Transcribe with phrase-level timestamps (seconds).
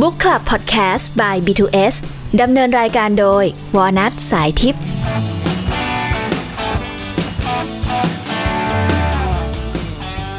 [0.00, 1.94] Book Club Podcast by B2S
[2.40, 3.44] ดำเนินรายการโดย
[3.76, 4.82] วอลนัทสายทิพย์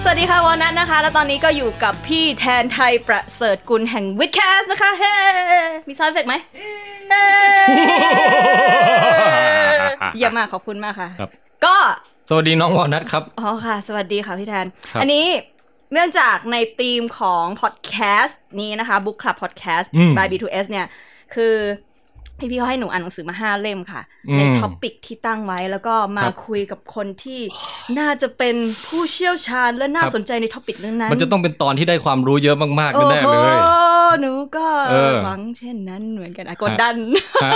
[0.03, 5.15] สวัสดีค่ะวอลนัทนะคะ แล้วตอนนี้ก็อยู่กับพี่แทนไทยประเสริฐกุลแห่ง WiTcast นะคะ เฮ้
[5.87, 6.35] มี sound effect ไหม
[7.09, 7.23] เฮ้
[10.15, 11.29] เยี่ยมมาก ขอบคุณมากค่ะ ครับ
[11.65, 11.75] ก็
[12.29, 15.25] สวัสดีน้องวอลนัทครับ อ๋อค่ะ สวัสดีค่ะพี่แทน ครับ อันนี้
[15.93, 20.85] เนื่องจากในธีมของพอดแคสต์นี้นะคะ Book Club Podcast อืม by B2S เนี่ย
[21.33, 21.55] คือ
[22.39, 27.39] พี่พี่ๆเขาให้หนูอ่านหนังสือมาห้าเล่มค่ะอืมใน topic ที่ตั้งไว้แล้วก็มาครับคุยกับคนที่
[27.99, 28.55] น่าจะเป็น
[28.87, 33.57] ผู้เชี่ยวชาญและน่าครับสนใจใน topic นั้นๆมันจะต้องเป็นตอนที่ได้ความรู้เยอะมากๆโอ้แน่โหๆเลย
[34.19, 36.95] หนูก็เออหวังเช่นนั้นเหมือนกันอะกดดัน
[37.45, 37.53] ฮะ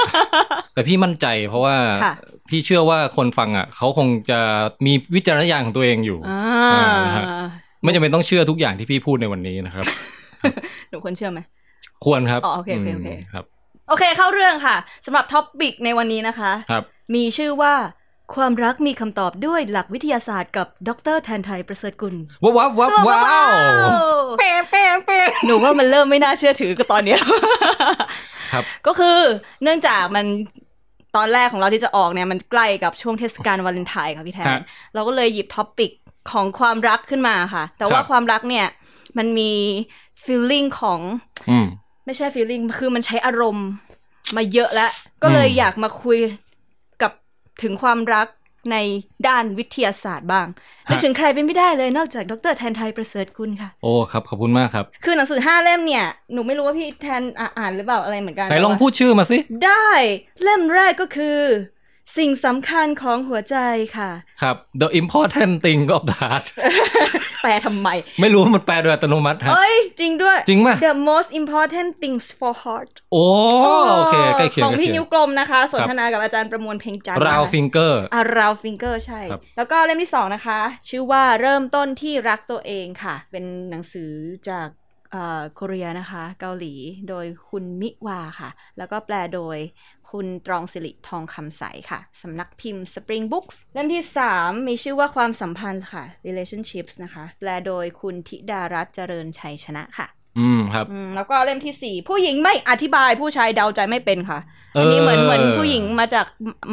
[0.74, 2.14] แต่พี่มั่นใจเพราะว่าค่ะ
[2.50, 4.40] พี่เชื่อว่าคนฟังอะเขาคงจะ
[4.86, 6.40] มีวิจารณญาณของตัวเองอยู่อ่า
[6.74, 7.26] อ่านะฮะ
[7.84, 9.86] ไม่จำเป็นต้องเชื่อทุกอย่างที่พี่พูดในวันนี้นะครับ
[10.90, 11.40] หนูควรเชื่อไหม
[12.04, 13.46] ควรครับอ๋อโอเคโอเคโอเคมครับ
[13.90, 16.84] โอเคเข้าเรื่องค่ะสำหรับท็อปิกในวันนี้นะคะครับ
[17.16, 17.74] มีชื่อว่า
[18.36, 23.50] ความรักมีคำตอบด้วยหลักวิทยาศาสตร์กับดรแทนไทยประเสริฐกุลว้าวว้าวว้าวว้าว
[24.40, 27.20] แปมแปมแปมหนูว่ามันเริ่มไม่น่าเชื่อถือกับตอนเนี้ย
[28.54, 29.18] ครับ ก็คือ
[29.64, 30.26] เนื่องจากมัน
[31.16, 34.62] ตอนแรกของเราที่จะออกเนี่ยมันใกล้กับช่วงเทศกาลวาเลนไทน์ค่ะพี่แทนฮะ
[34.94, 35.92] เราก็เลยหยิบท็อปิก
[36.30, 38.68] ของความรักขึ้นมาค่ะ แต่ว่าครับความรักเนี่ย
[39.18, 39.52] มันมี
[40.24, 41.00] feeling ของ
[41.50, 41.68] อืม
[42.06, 43.68] ไม่ใช่ feeling คือมันใช้อารมณ์
[44.36, 44.92] มาเยอะแล้ว
[45.24, 46.20] ก็เลยอืมอยากมาคุย
[47.02, 47.12] กับ
[47.64, 48.28] ถึงความรัก
[48.72, 48.78] ใน
[49.28, 50.48] ด้านวิทยาศาสตร์บ้าง
[50.90, 59.88] นึกถึงใครเป็นไม่ได้เลยนอกจากดรแทนไทยประเสริฐกุลค่ะ โอ้ครับขอบคุณมากครับ คือหนังสือห้าเล่มเนี่ยหนูไม่รู้ว่าพี่แทนอะอ่านหรือเปล่าอะไรเหมือนกันไหนลองแต่ว่าพูดชื่อมาสิ ได้
[60.44, 61.40] เล่มแรกก็คือ
[62.18, 63.58] สิ่งสำคัญของหัวใจ
[63.98, 64.12] ค่ะ
[64.42, 66.46] ครับ the important thing of the heart
[67.42, 67.90] แปลทำไม
[68.22, 73.26] ไม่รู้ว่ามันแปลโดยอัตโนมัติฮะเอ้ย จริงด้วย จริงป่ะ The most important things for heart โอ้
[73.98, 80.60] โอเคใกล้เคียงของใกล้พี่เคียงนิ้วกลมนะคะ สนทนากับอาจารย์ประมวลเพ็งจันทร์ Round นะคะ finger อา Roundfinger ใช่ครับแล้วก็เล่มที่สองนะคะ
[80.90, 84.12] ชื่อว่าเริ่มต้นที่รักตัวเองค่ะ เป็นหนังสือ
[84.50, 84.68] จาก
[85.12, 86.74] เอ่อโคเรียนะคะ เกาหลี
[87.10, 89.58] โดยคุณมิวาค่ะ แล้วก็แปลโดย
[90.12, 94.04] คุณตรองสิริทองคำใสค่ะสำนักพิมพ์ Spring Books เล่มที่
[94.36, 100.08] 3 มีชื่อว่าความสัมพันธ์ค่ะ relationships นะคะ แปลโดยคุณธิดารัตน์เจริญชัยชนะค่ะ
[100.40, 104.40] อืมครับอืมแล้วก็เล่มที่ 4 ผู้หญิงไม่อธิบายผู้ชายเดาใจไม่เป็นค่ะ
[104.76, 106.26] อันนี้เหมือนเออเหมือนผู้หญิงมาจาก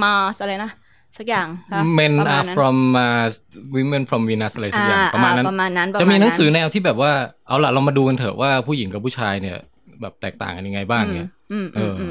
[0.03, 0.13] มา
[0.43, 0.71] อะไรนะ
[1.19, 3.35] สักอย่างค่ะ men ประมาณ are นั้น from Mars
[3.77, 7.13] women from Venus อะไรสักอย่างประมาณนั้นอ่ประมาณนั้น จะมีหนังสือประาณแนวที่แบบว่า
[7.47, 9.57] เอาล่ะเรามาดูกันเถอะว่าผู้หญิงกับผู้ชายเนี่ย
[10.01, 12.07] แบบแตกต่างกันยังไงบ้างเนี่ยอืมเออื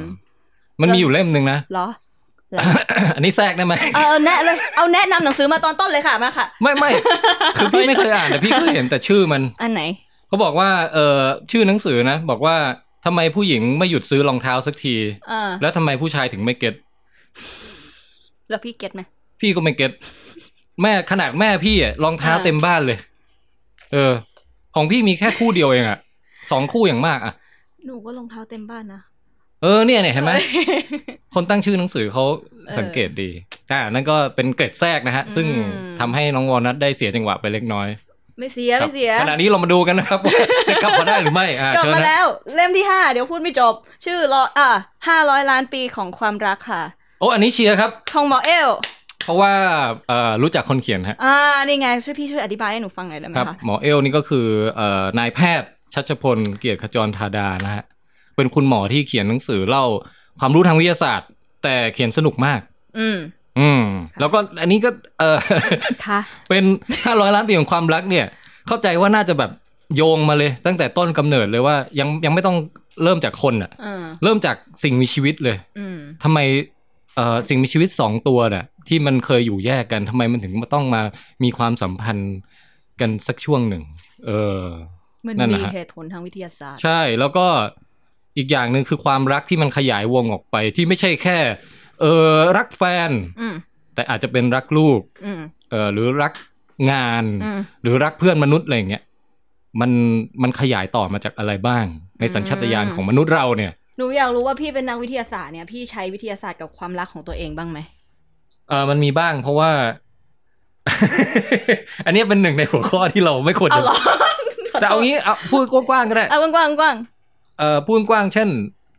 [0.82, 1.88] มออือมมันมีอยู่เล่มหนึ่งนะเหรอ
[2.52, 2.62] เหรอ
[3.16, 6.90] อันนี้แทรกได้ไหมเออเอาแนะเลยเอาแนะนำหนังสือมาตอนต้นเลยค่ะมาค่ะ ไม่ไม่
[7.58, 9.82] คือพี่ไม่เคยอ่านแต่พี่เคยเห็นแต่ชื่อมัน อันไหน
[10.28, 11.20] เขาบอกว่าเออ
[11.52, 12.56] ชื่อหนังสือนะ บอกว่า
[13.06, 14.96] ทำไมผู้หญิงไม่หยุดซื้อรองเท้าสักที
[15.30, 16.74] เออแล้วทำไมผู้ชายถึงไม่เก็ต
[18.50, 19.02] แล้วพี่เก็ตไหม
[19.42, 19.92] พี่ก็ไม่เก็ต
[20.82, 22.98] แม่ขนาดแม่พี่อะรองเท้าอ่าเต็มบ้านเลย
[23.94, 24.12] เออ
[24.76, 26.00] ของพี่มีแค่คู่เดียวเองอะ
[26.52, 27.34] สองคู่อย่างมากอะ
[27.86, 29.02] หนูก็รองเท้าเต็มบ้านนะ
[29.63, 30.44] เออเนี่ยเนี่ยเห็นไหมอ้ย
[31.35, 32.23] คนตั้งชื่อหนังสือเขา
[32.68, 33.29] เออสังเกตดี
[33.72, 37.88] อ่านั่นก็เป็นเกร็ดแทรกนะฮะ ซึ่งอืมทำให้น้องวอลนัทได้เสียจังหวะไปเล็กน้อย
[38.40, 40.38] ไม่เสียครับไม่เสียขณะนี้เรามาดูกันนะครับว่า
[40.69, 42.25] จะกลับมาได้หรือไม่อ่ากลับเชิญมานะแล้ว
[42.56, 43.73] เล่มที่ห้าเดี๋ยวพูดไม่จบ
[44.06, 44.69] ชื่อรออะ
[45.07, 46.84] ห้าร้อยล้านปีของความรักค่ะ
[47.19, 48.69] โอ้อันนี้เชียร์ครับของหมอเอล
[49.24, 49.53] เพราะว่า
[50.07, 51.35] เอ่อรู้จักคนเขียนฮะอ่า
[51.68, 57.84] นี่ไงช่วยพี่ช่วยอธิบายให้หนูฟังหน่อยได้ไหมครับคะหมอเอลนี่ก็คือเอ่อนายแพทย์ชัชพลเกียรติขจรธาดานะฮะ
[58.38, 59.86] เป็นคุณหมอที่เขียนหนังสือเล่า
[60.40, 61.30] ความรู้ทางวิทยาศาสตร์
[61.64, 62.59] แต่เขียนสนุกมาก
[63.00, 63.18] อืม
[63.59, 63.84] อืม
[64.20, 64.90] แล้วก็อันนี้ก็
[65.20, 65.38] เออ
[66.06, 66.64] ค่ะ เป็น
[66.96, 68.25] 500ล้านปีของความรักเนี่ย
[68.68, 69.52] เข้าใจว่าน่าจะแบบ
[69.96, 72.58] โยงมาเลย ตั้งแต่ต้นกำเนิดเลยว่ายังยังไม่ต้อง
[73.03, 76.40] เริ่มจากคนอะอืมเริ่มจากสิ่งมีชีวิตเลยอืมทำไม
[77.16, 81.02] เอ่อสิ่งมีชีวิตสองตัวน่ะ ที่มันเคยอยู่แยกกันทำไมมันถึงมาต้องมา
[81.44, 82.36] มีความสัมพันธ์
[83.00, 83.84] กันสักช่วงหนึ่ง
[84.25, 84.64] เออ
[85.28, 87.48] มันนั่นมีนะฮะเหตุผลทางวิทยาศาสตร์ ใช่แล้วก็
[88.38, 91.38] อีกอย่างหนึ่งคือความรักที่มันขยายวงออกไปที่ไม่ใช่แค่
[92.01, 93.56] เออรักแฟนอืม
[93.95, 95.42] แต่อาจจะเป็นรักลูกอืม
[95.72, 96.34] เออหรือรัก
[96.92, 99.04] งานอืมหรือรักเพื่อนมนุษย์อะไรอย่างเงี้ย
[99.81, 99.92] มัน
[100.42, 101.86] มันขยายต่อมาจากอะไรบ้าง
[102.19, 107.80] ในสัญชาตญาณอืมของมนุษย์เราเนี่ยหนูอยากรู้ว่าพี่เป็นนักวิทยาศาสตร์เนี่ยพี่ใช้วิทยาศาสตร์กับความรักของตัวเองบ้างไหม
[108.69, 109.72] เออมันมีบ้างเพราะว่า
[112.06, 113.95] อันนี้เป็นหนึ่งในหัวข้อที่เราไม่ควรเอาจะเหรอ
[114.81, 116.95] แต่เอางี้เอาพูดกว้างๆก็ได้เอากว้างๆกว้าง
[117.57, 118.50] เอ่อพูดกว้างเช่น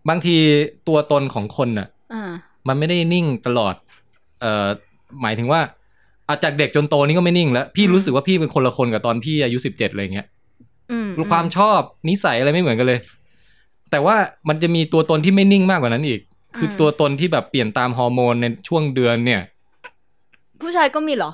[0.08, 0.36] บางที
[0.88, 2.30] ตัวตนของคนน่ะๆอ่า
[2.68, 3.74] มันไม่ได้นิ่งตลอด
[4.40, 4.66] เอ่อ
[5.22, 5.60] หมายถึงว่า
[6.28, 10.26] อาจากเด็กจนโตนี่ก็ไม่นิ่งแล้ว พี่รู้สึกว่าพี่เป็นคนละคนกับตอนพี่อายุสิบเจ็ดอะไรเงี้ย
[10.90, 13.00] อืมความชอบนิสัยอะไรไม่เหมือนกันเลย
[13.90, 14.16] แต่ว่า
[14.48, 16.20] มันจะมีตัวตนที่ไม่นิ่งมากกว่านั้นอีก
[16.56, 19.42] คืออมตัวตนที่แบบเปลี่ยนตามฮอร์โมนในช่วงเดือนเนี่ย
[20.60, 21.30] ผู้ชายก็มีเหรอ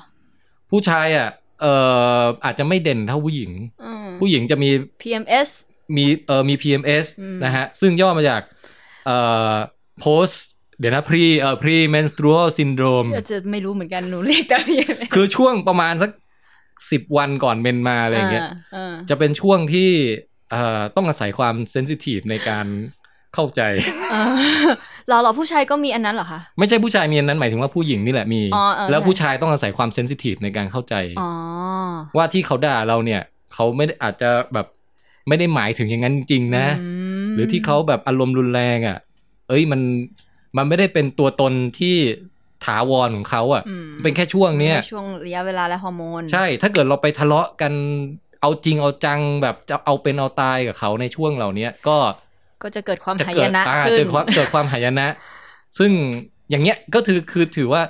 [0.71, 1.29] ผู้ชายอะ
[1.61, 1.73] เอ่
[2.21, 3.51] ออาจจะไม่เด่นเท่าผู้หญิง
[3.83, 4.69] อืมผู้หญิงจะมี
[5.01, 5.49] PMS
[5.95, 8.41] มีเอ่อมี PMS อืมนะฮะ ซึ่งย่อมาจาก
[9.05, 9.17] เอ่
[9.51, 9.53] อ
[10.03, 10.37] post
[10.79, 16.11] เดี๋ยวนะ pre เอ่อ pre menstrual syndrome อาจจะไม่รู้เหมือนกันหนูเรียกแต่ PMS คือช่วงประมาณสัก
[16.91, 18.45] สิบวันก่อนเมนมาอะไรอย่างเงี้ย
[18.75, 19.89] อ่าจะเป็นช่วงที่
[20.51, 22.67] เอ่อต้องอาศัยความเซนซิทีฟในการ
[23.33, 23.61] เข้าใจ
[24.13, 24.23] อ่า
[25.07, 31.29] เหรอเหรอผู้ชายก็มีอันนั้นเหรอคะไม่ใช่ผู้ชายมีอันนั้นหมายถึงว่าผู้หญิงนี่แหละมีอ๋อเออแล้วผู้ชายต้องอาศัยความเซนซิทีฟในการเข้าใจอ๋อ
[32.17, 33.21] ว่าที่เขาด่าเราเนี่ย
[33.53, 34.67] เขาไม่ได้อาจจะแบบ
[35.27, 36.67] ไม่ได้หมายถึงอย่างนั้นจริงๆนะ
[37.21, 38.97] มหรือที่เขาแบบอารมณ์รุนแรงอะ
[39.49, 39.81] เอ้ยมัน
[40.57, 41.95] มันไม่ได้เป็นตัวตนที่
[42.65, 47.73] ถาวรของเขาอะอืมเป็นแค่ช่วงเนี้ยช่วงระยะเวลาและฮอร์โมน ใช่ ถ้าเกิดเราไปทะเลาะกัน
[48.41, 51.97] เอาจริงเอาจังแบบจะเอาเป็นเอาตายกับเขาในช่วงเหล่าเนี้ยก็
[52.63, 55.07] ก็จะเกิดความจะหาเกิยดนะอ่าขึ้นเกิดความเกิดความหายนะ
[55.79, 55.91] ซึ่ง
[56.49, 57.81] อย่างเงี้ยก็ถือคือถือว่า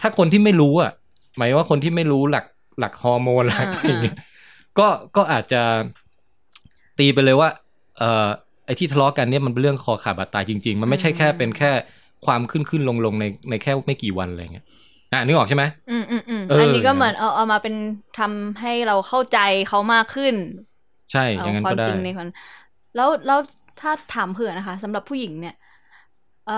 [0.00, 0.92] ถ้าคนที่ไม่รู้อะ
[1.36, 2.44] หมายว่าคนที่ไม่รู้หลัก
[2.78, 4.16] หลักฮอร์โมนหลักอะไรอย่างเงี้ย
[4.78, 4.86] ก็
[5.16, 5.62] ก็อาจจะ
[6.98, 7.48] ตีไปเลยว่า
[7.98, 8.28] เอ่อ
[8.64, 11.70] ไอ้ที่ทะเลาะกันเนี่ยมันเป็นเรื่องคอขาดบาดตายจริง ๆ มันไม่ใช่แค่เป็นแค่
[12.26, 14.64] ความขึ้นขึ้นลงลงในในแค่ไม่กี่วันอะไรเงี้ย
[15.12, 17.74] อะนึกออกใช่ไหมอืมอืมอืมเอออัอันนี้ก็เหมือนเอาเอามาเป็น
[18.14, 19.36] ทำให้เราเข้าใจ
[19.68, 20.34] เขามากขึ้น
[21.12, 22.28] ใช่อเอาย่างนั้นควาก็มได้จริงในคน
[22.94, 23.38] แล้วแล้ว
[23.80, 25.54] ถ้าถามเผื่อนะคะสำหรับผู้หญิงเนี่ย
[26.44, 26.52] เออ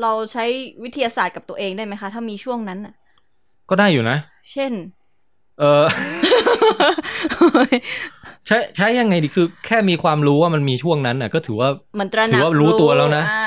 [0.00, 0.44] เราใช้
[0.84, 2.94] วิทยาศาสตร์กับตัวเองได้ไหมคะ ถ้ามีช่วงนั้นน่ะ
[3.70, 4.16] ก็ได้อยู่นะ
[4.52, 4.72] เช่น
[5.60, 5.86] เออ
[8.46, 11.68] ใช้ใช้ยังไงดีคือแค่มีความรู้ว่ามันมีช่วงนั้นน่ะ ก็ถือว่า
[12.00, 13.46] มันตระหนักถือว่ารู้ตัวแล้วนะอ่า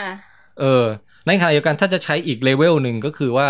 [0.60, 0.86] เออ
[1.28, 3.50] ในขณะเดียวกันถ้าจะใช้อีกเลเวลหนึ่งก็คือว่า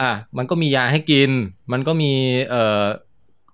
[0.00, 1.30] อะมันก็มียาให้กิน
[1.72, 2.12] มันก็มี
[2.50, 2.84] เอ่อ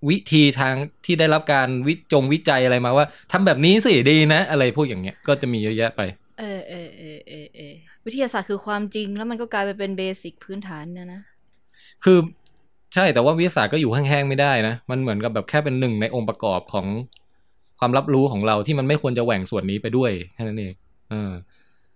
[0.08, 0.74] วิธีทาง
[1.04, 6.00] ที่ได้รับการวิจงวิจัยอะไรมาว่าทำแบบนี้สิดีนะ อะไรพวกอย่างเงี้ยก็จะมีเยอะแยะไป
[6.38, 7.74] เออเออเออเออเออ
[8.04, 11.20] วิทยาศาสตร์คือความจริงแล้วมันก็กลายไปเป็นเบสิกพื้นฐานนะนะ
[12.04, 12.18] คือ
[12.94, 16.86] ใช่แต่ว่าวิทยาศาสตร์ก็อยู่แห้งๆไม่ได้นะ มันเหมือนกับแบบแค่เป็นหนึ่งในองค์ประกอบของ
[17.80, 20.72] ความรับรู้ของเราที่มันไม่ควรจะแหว่งส่วนนี้ไปด้วยแค่นั้นเอง
[21.10, 21.32] เออ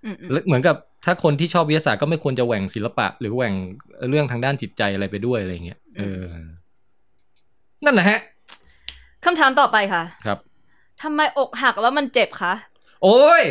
[0.05, 3.55] อืมอืมแล้วเหมือนกับถ้าคนที่ชอบวิทยาศาสตร์ก็ไม่ควรจะแหว่งศิลปะ หรือแหว่ง
[4.09, 6.23] เรื่องทางด้านจิตใจอะไรไปด้วยอะไรเงี้ยเออ
[7.85, 8.19] นั่นนะฮะ
[9.25, 10.39] คำถามต่อไปค่ะ ครับ
[11.03, 12.55] ทำไมอกหักแล้วมันเจ็บคะ
[13.03, 13.43] โอ้ย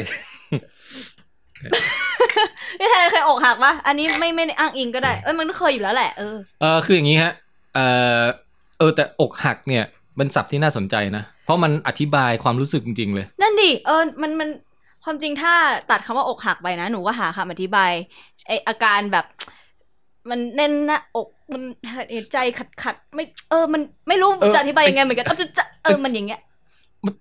[2.79, 7.33] พี่แทนเคยอกหักปะอันนี้ไม่ไม่ได้อ้างอิงก็ได้เอ้ยมันก็เคยอยู่แล้วแหละเออเออคืออย่างนี้ฮะ
[7.75, 7.79] เอ
[8.21, 8.23] อ
[8.79, 9.83] เออแต่อกหักเนี่ย
[10.15, 14.49] เป็นศัพท์ที่น่าสนใจนะ เพราะมันอธิบายความรู้สึกจริง ๆ เลย นั่นดิเออมันมัน
[15.03, 15.53] ความจริงถ้า
[15.91, 17.91] ตัดคำว่าอกหักไปนะ หนูก็หาคำอธิบาย
[18.47, 19.25] ไออาการแบบ
[20.29, 21.61] มันแน่นหน้าอกมัน
[21.91, 26.41] หายใจขัดขัดๆไม่เออ มันไม่รู้เออจะอธิบายยังไงเหมือนกันเออจะจะเออมันอย่างเงี้ย
[27.05, 27.13] มัน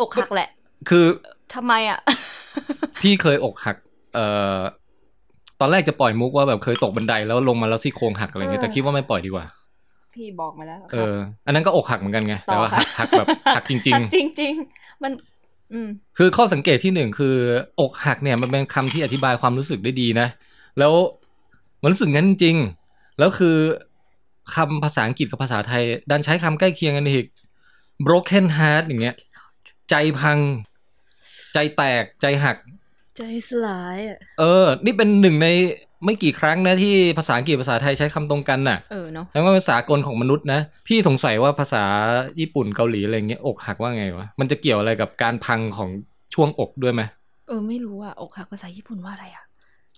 [0.00, 0.48] อกหักแหละ
[0.88, 1.06] คือ
[1.54, 1.98] ทำไมอะ
[3.02, 3.76] พี่เคยอกหัก
[4.14, 4.26] เอ่
[4.58, 4.60] อ
[5.60, 9.44] ตอนแรกจะปล่อยมุกว่าแบบเคยตกบันไดแล้วลงมาแล้วซี่โครงหักอะไรเงี้ยเออแต่คิดว่าไม่ปล่อยดีกว่า
[10.14, 11.16] พี่บอกมาแล้วเออ
[11.46, 15.12] อันนั้นก็อกหักเหมือนกันไงต่อแต่ว่าค่ะหักหักแบบหักจริงหักจริงๆมัน
[15.72, 17.34] อืมๆคือข้อสังเกตที่หนึ่งคือ
[17.80, 20.28] อกหักเนี่ยมันเป็นคำที่อธิบายความรู้สึกได้ดีนะ
[20.78, 20.92] แล้ว
[21.82, 23.56] มันรู้สึกงั้นจริงๆแล้วคือ
[24.54, 27.26] คำภาษาอังกฤษกับภาษาไทย ดันใช้คำใกล้เคียงกันอีก
[28.06, 29.16] broken heart อย่างเงี้ย
[29.90, 30.38] ใจพัง
[31.54, 32.56] ใจแตกใจหัก
[33.18, 35.48] ใจสลายอะเออ นี่เป็นหนึ่งใน
[36.04, 41.84] ไม่กี่ครั้งนะที่ภาษาอังกฤษภาษาไทยใช้คำตรงกันน่ะ เออเนาะแล้วว่าเป็นสากลของมนุษย์นะ พี่สงสัยว่าภาษา
[42.40, 45.90] ญี่ปุ่นเกาหลีอะไรเงี้ยอกหักว่าไงวะ มันจะเกี่ยวอะไรกับการพังของ
[46.34, 47.02] ช่วงอกด้วยไหม
[47.48, 49.44] เออไม่รู้อะอกหักภาษาญี่ปุ่นว่าอะไรอะ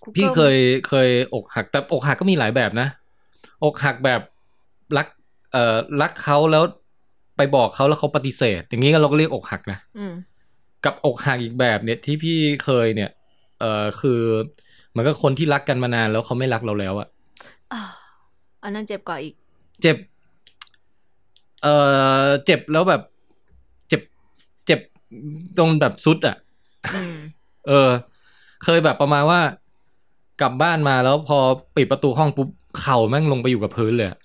[0.03, 0.57] Google พี่เคย
[0.89, 2.89] เคยอกหักแต่อกหักก็มีหลายแบบนะ
[3.65, 4.21] อกหักแบบ
[4.97, 5.07] รัก
[5.53, 6.62] เอ่อรักเขาแล้ว
[7.37, 10.15] ไปบอกเขาแล้วเขาปฏิเสธ อย่างนี้ก็เราก็เรียกอกหักนะอืม
[10.84, 13.10] กับอกหักอีกแบบเนี่ยที่พี่เคยเนี่ย
[13.60, 14.20] เอ่อคือ
[14.90, 17.08] เหมันก็คนที่รักกันมานานแล้วเขาไม่รักเราแล้วอะ
[17.72, 17.80] อ่า
[18.62, 19.34] อันนั้นเจ็บกว่าอีก
[19.82, 19.96] เจ็บ
[21.62, 21.75] เอ่
[22.25, 23.02] อเจ็บแล้วแบบ
[23.88, 24.02] เจ็บ
[24.66, 24.80] เจ็บ
[25.58, 26.37] ตรงแบบสุดอะ
[26.94, 27.14] อืม
[27.68, 27.90] เออ
[28.64, 29.40] เคยแบบประมาณว่า
[30.40, 31.38] กลับบ้านมาแล้วพอ
[31.76, 32.49] ปิดประตูห้องปุ๊บ
[32.80, 34.18] เข่าแม่งลงไปอยู่กับพื้นเลยอะ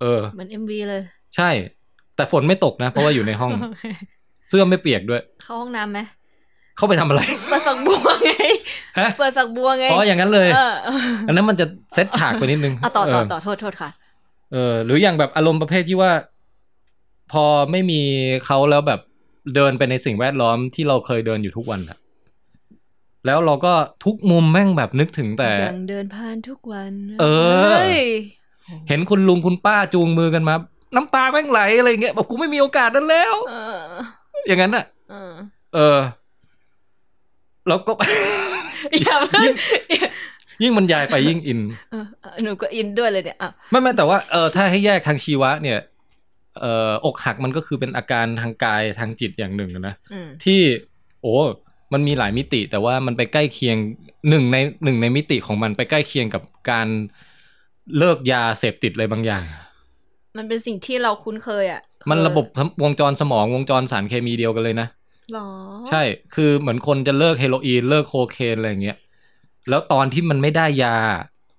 [0.00, 1.02] เออ เหมือนเอ็มวีเลย
[1.36, 1.50] ใช่
[2.16, 3.52] แต่ฝนไม่ตกนะ เพราะว่าอยู่ในห้อง
[4.50, 6.00] เสื้อไม่เปียกด้วย เข้าห้องน้ำไหม
[6.76, 8.32] เข้าไปทำอะไร เปิดฝักบัวไง
[8.98, 10.72] ฮะเปิดฝักบัวไงอ๋ออย่างนั้นเลยเออ
[11.26, 13.90] อันนั้นมันจะเซตฉากไปนิดนึงอะต่อต่อเต่อโทษโทษค่ะ
[14.52, 16.10] เออ หรืออย่างแบบอารมณ์ประเภทที่ว่า
[17.32, 18.00] พอไม่มี
[18.46, 19.00] เขาแล้วแบบ
[19.54, 21.98] เดินไปในสิ่งแวดล้อมที่เราเคยเดินอยู่ทุกวันอะ
[23.26, 23.72] แล้วเราก็
[24.04, 27.26] ทุกมุมแม่งแบบนึกถึงแต่ยังเดินผ่านทุกวัน เอ
[27.60, 28.00] อฮ้ย
[28.88, 30.54] เห็นคุณลุงคุณป้าจูงมือกันมา
[30.94, 35.32] น้ำตาแม่งไหลอะไรเงี้ยบอกกูไม่มีโอกาสนั้นแล้วเอออย่างนั้นอะเออ
[35.74, 35.98] เออ
[37.68, 37.92] แล้วก็
[39.00, 39.54] อย่าเพิ่ง
[40.62, 45.78] ยิ่งบรรยายไปยิ่งอินเออเออหนูก็อินด้วยเลยเนี่ยอะไม่ไม่แต่ว่าเออถ้าให้แยกทางชีวะ เนี่ย
[46.60, 50.60] เอ่ออกหักมันก็คือเป็นอาการทางกายทางจิตอย่างหนึ่งนะอืมที่
[51.22, 51.34] โอ้
[51.92, 53.76] มันมีหลายมิติ แต่ว่ามันไปใกล้เคียง
[54.28, 56.88] หนึ่งในหนึ่งในมิติของมันไปใกล้เคียงกับการ
[57.98, 59.42] เลิกยาเสพติดอะไรบางอย่าง
[60.38, 62.46] มันเป็นสิ่งที่เราคุ้นเคยอะ มันเคยระบบ
[62.82, 64.88] วงจรสมองวงจรสารเคมีเดียวกันเลยนะ
[65.32, 65.46] หรอ
[65.88, 66.02] ใช่
[66.34, 68.98] คือเหมือนคนจะเลิกเฮโรอีน เลิกโคเคนอะไรอย่างเงี้ย
[69.68, 70.96] แล้วตอนที่มันไม่ได้ยา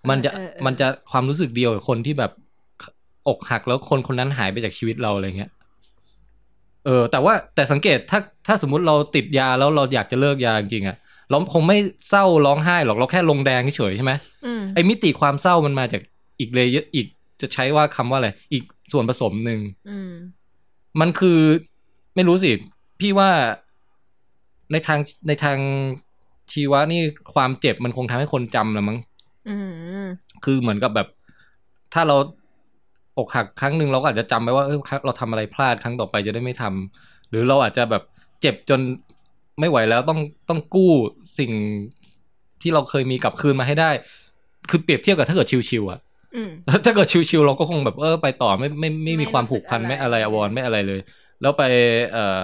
[0.10, 2.32] มันจะเออเออเออมันจะความรู้สึกเดียวกับคนที่แบบ
[3.28, 5.52] อกหักแล้วคนคนนั้นหายไปจากชีวิตเราอะไรเงี้ย
[6.86, 10.98] เออ แต่ว่าแต่สังเกตถ้าถ้าสมมุติเราติดยาแล้วเราอยากจะเลิกยาจริงๆอะ
[11.30, 11.78] เราคงไม่
[12.10, 14.12] เศร้าร้องไห้หรอกเราแค่ลงแดงเฉยๆใช่ไหม
[14.46, 16.02] อืมไอ้มิติความเศร้ามันมาจาก
[16.40, 17.08] อีก layer อีก
[17.42, 20.12] จะใช้ว่าคำว่าอะไร อีกส่วนผสมหนึ่งอืม
[21.00, 21.40] มันคือ
[22.16, 22.52] ไม่รู้สิ
[23.00, 23.30] พี่ว่า
[24.72, 25.58] ในทางในทาง
[26.52, 27.02] ชีวะนี่
[27.34, 28.98] ความเจ็บมันคงทำให้คนจำละมั้ง
[29.50, 29.56] อื
[30.04, 30.06] ม
[30.44, 31.08] คือเหมือนกับแบบ
[31.94, 32.16] ถ้าเรา
[33.18, 38.04] อกหักครั้งหนึ่งเราก็อาจจะจำไปว่าเออเราทำอะไรพลาดครั้งต่อไปจะได้ไม่ทำหรือเราอาจจะแบบ
[38.42, 38.80] เจ็บจน
[39.60, 40.20] ไม่ไหวแล้วต้อง
[40.50, 40.92] ต้องกู้
[41.40, 41.52] สิ่ง
[42.62, 43.92] ที่เราเคยมีกลับคืนมาให้ได้
[44.70, 46.11] คือเปรียบเทียบกับถ้าเกิดชิวๆอะอืม
[46.86, 51.00] ถ้าเกิดชิวๆเราก็คงแบบเออไปต่อไม่ไม่ไม่มีไม่ความรู้สึผูกกพันอะไรไม่อะไรอววรไม่อะไรเลย
[51.42, 51.64] แล้วไป
[52.12, 52.42] เอ่อ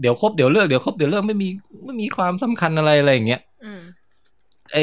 [0.00, 1.48] เดี๋ยวครบเดี๋ยวเลิกเดี๋ยวครบเดี๋ยวเลิกไม่มี
[1.84, 3.80] ไม่มีความสำคัญอะไรอะไรอย่างเงี้ยอืม
[4.72, 4.78] ไอ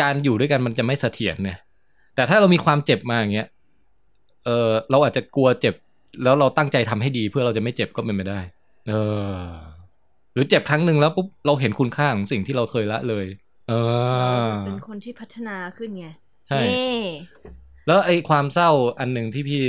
[0.00, 1.58] การอยู่ด้วยกันมันจะไม่เสถียรเนี่ย
[2.14, 3.48] แต่ถ้าเรามีความเจ็บมาอย่างเงี้ย
[4.44, 5.74] เออเราอาจจะกลัวเจ็บ
[6.22, 8.40] แล้วเราตั้งใจทำให้ดี เพื่อเราจะไม่เจ็บก็เป็นไปได้
[8.88, 8.92] เอ
[9.34, 9.38] อ
[10.34, 13.26] หรือเจ็บครั้งหนึ่งแล้วปุ๊บเราเห็นคุณค่าของสิ่งที่เราเคยละเลย
[13.68, 13.72] เอ
[14.32, 16.06] เราอจะเป็นคนที่พัฒนาขึ้นไง
[16.48, 17.02] ใช่นี่
[17.86, 19.62] แล้วไอ้ความเศร้าอันหนึ่งที่พี่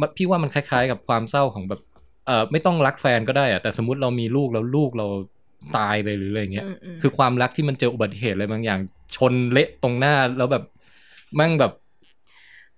[0.00, 1.80] มันพี่ว่ามันคล้าย ๆ กับความเศร้าของแบบ
[2.26, 5.06] เออไม่ต้องรักแฟนก็ได้อะแต่สมมติเรามีลูกแล้วลูกเรา
[5.76, 8.78] ตายไปหรืออะไรเงี้ยอืมอืมคือความรักที่มันเจออุบัติเหตุอะไรบางอย่าง
[9.16, 10.64] ชนเละตรงหน้าแล้วแบบ
[11.36, 11.72] แมั่งแบบ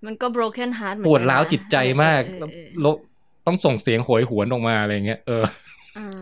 [0.05, 2.93] มันก็ broken heart เหมือนปกันวดร้าวนะจิตใจมากเออแล้วเออแล้ว
[3.45, 5.43] ต้องส่งเสียงโหยหวนออกมาอะไรเงี้ยเออ
[5.95, 6.19] เออ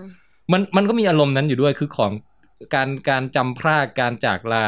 [0.52, 2.12] มันมันก็มีอารมณ์นั้นอยู่ด้วยคือของ
[2.76, 4.68] การการจำพรากการจากลา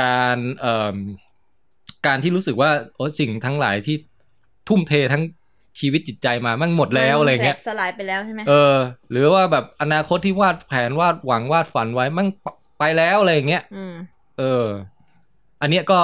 [0.00, 0.96] การเอ่อ
[2.06, 3.96] การที่รู้สึกว่าโอ้สิ่งทั้งหลายที่
[4.68, 5.22] ทุ่มเททั้ง
[5.78, 8.76] ชีวิตจิตใจมามั่งหมดแล้วอะไรเงี้ยมันแตกสลายไปแล้วใช่ไหมเออ
[9.10, 12.28] หรือว่าแบบอนาคตที่วาดแผนวาดหวังวาดฝันไว้มั่ง
[12.78, 13.94] ไปแล้วอะไรอย่างเงี้ยอืม
[14.38, 14.66] เออ
[15.60, 15.98] อันเนี้ยก็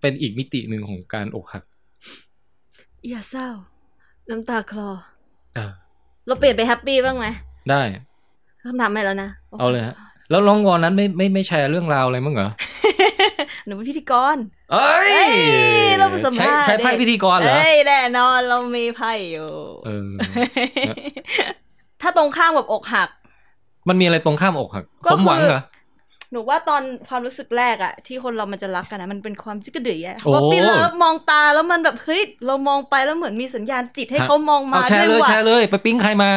[0.00, 1.64] เป็นอีกมิติหนึ่งของการอกหัก
[3.08, 3.48] อย่าเศร้า
[4.30, 4.88] น้ำตาคลอ
[5.54, 5.72] เออ
[6.26, 7.26] เราเปลี่ยนไปแฮปปี้บ้างไหม
[7.70, 7.82] ได้
[8.62, 9.94] คำถามไม่แล้วนะ เอาเลยฮะ
[10.30, 12.50] แล้วร้องวอนนั้นไม่ไม่ไม่แชร์เรื่องราวอะไรมั้งเหรอ
[13.66, 14.36] หนูเป็นพิธีกร
[14.72, 15.32] เอ้ยเอ้ย
[15.98, 19.48] เราไปสัมภาษณ์ใช้ใช้ไพ่ดิพิธีกรเหรอเอ้ยแน่นอนเรามีไพ่อยู่
[19.86, 20.10] เออ
[22.02, 23.08] ถ้าตรงข้ามกับอกหัก
[23.88, 25.62] มันมีอะไรตรงข้ามอกหักก็สมหวังคือเหรอ
[26.32, 36.30] หนูว่าตอนความรู้สึกแรกอะที่คนเรามันจะรักกันนะมันเป็นความจั๊กกะดึ๋ยอะโอ้ puppy love มองตาแล้วมันแบบเฮ้ยเรามองไปแล้วเหมือนมีสัญญาณจิตให้เขามองมาเอาแชร์ด้ร์วยเลยว่ะแชร์เลย ไปปิ๊งใครมา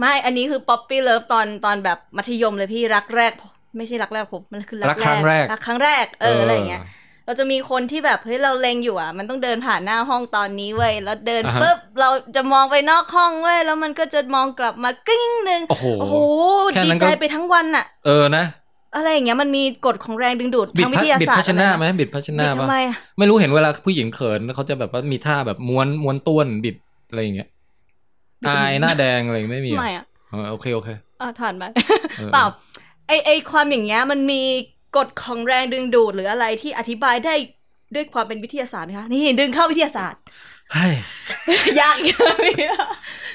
[0.00, 3.32] ไม่ อันนี้คือ puppy love ตอนตอนแบบมัธยมเลยพี่รักแรก
[3.76, 6.82] ไม่ใช่รักแรกผมมันคือรัรักครั้งแรกรักครั้งแรกเอออะไรอย่างเงี้ย
[7.26, 16.16] เราจะมีคนที่แบบเฮ้ยเราเลงอยู่อะ มันต้องเดินผ่านหน้าห้องตอนนี้เว้ยแล้วเดินอ่าฮะปุ๊บเราจะมองไปนอกห้องเว้ยแล้วมันก็จะมองกลับมากิ้งหนึ่งโอ้โหโอ้โห
[16.72, 18.44] แค่ดีนั้นใจก็ไปทั้งวันอะ เออนะ
[18.96, 26.76] อะไรอย่างเงี้ยมันมีกฎของแรงดึงดูดบิดทางวิพัทยาบิดศาสตพัร์ชนาอะไรไหมนะบิดพัชนาบิดปะทำไมอะไม่รู้เห็นเวลาผู้หญิงเขินเขาจะแบบว่ามีท่าแบบม้วนม้วนต้วนบิด
[27.08, 27.48] อะไรอย่างเงี้ย
[28.48, 30.88] อายหน้าแดงอะไรไม่มีเหรอไม่อะเออโอเคโอเค
[31.20, 31.64] อะผ่านไป
[32.18, 32.46] เออเปล่า
[33.08, 34.42] ไอไอความอย่างเงี้ยมันมี
[34.96, 37.34] กฎของแรงดึงดูดหรืออะไรที่อธิบายได้
[37.94, 40.20] ด้วยความเป็นวิทยาศาสตร์ไหมคะนี่ดึงเข้าวิทยาศาสตร์
[40.72, 40.94] เฮ้ย
[41.80, 42.34] ยากเยอะ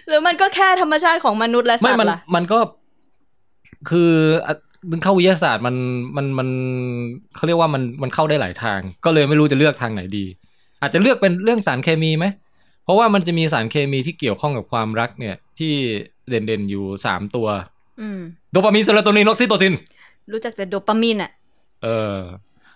[0.07, 2.59] หรือมันก็แค่ธรรมชาติของมนุษย์และไม่สัตมันว์ล่ะมันก็
[3.89, 4.11] คือ
[4.47, 4.53] อะ
[4.91, 5.75] ดึงเข้าวิทยาศาสตร์มัน
[6.17, 6.49] มันมัน
[7.35, 10.25] เขาเรียกว่ามันมันเข้าได้หลายทาง ก็เลยไม่รู้จะเลือกทางไหนดี
[10.81, 12.25] อาจจะเลือกเป็นเรื่องสารเคมีไหม
[12.83, 15.73] เพราะว่ามันจะมีสารเคมีที่เกี่ยวข้องกับความรักเนี่ย ที่
[16.29, 17.78] เด่นๆอยู่สามตัวอืม
[18.51, 19.73] โดปามีนเซโรโทนินออกซิโตซิน
[20.31, 21.31] รู้จักแต่โดปามีนอะ
[21.83, 22.19] เออ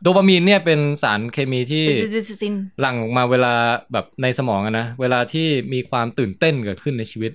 [0.01, 3.53] โดปามีนเนี่ยเป็นสารเคมีที่ดิสซินหลั่งออกมาเวลา
[3.93, 7.31] แบบในสมองอะนะ เวลาที่มีความตื่นเต้นเกิดขึ้นในชีวิต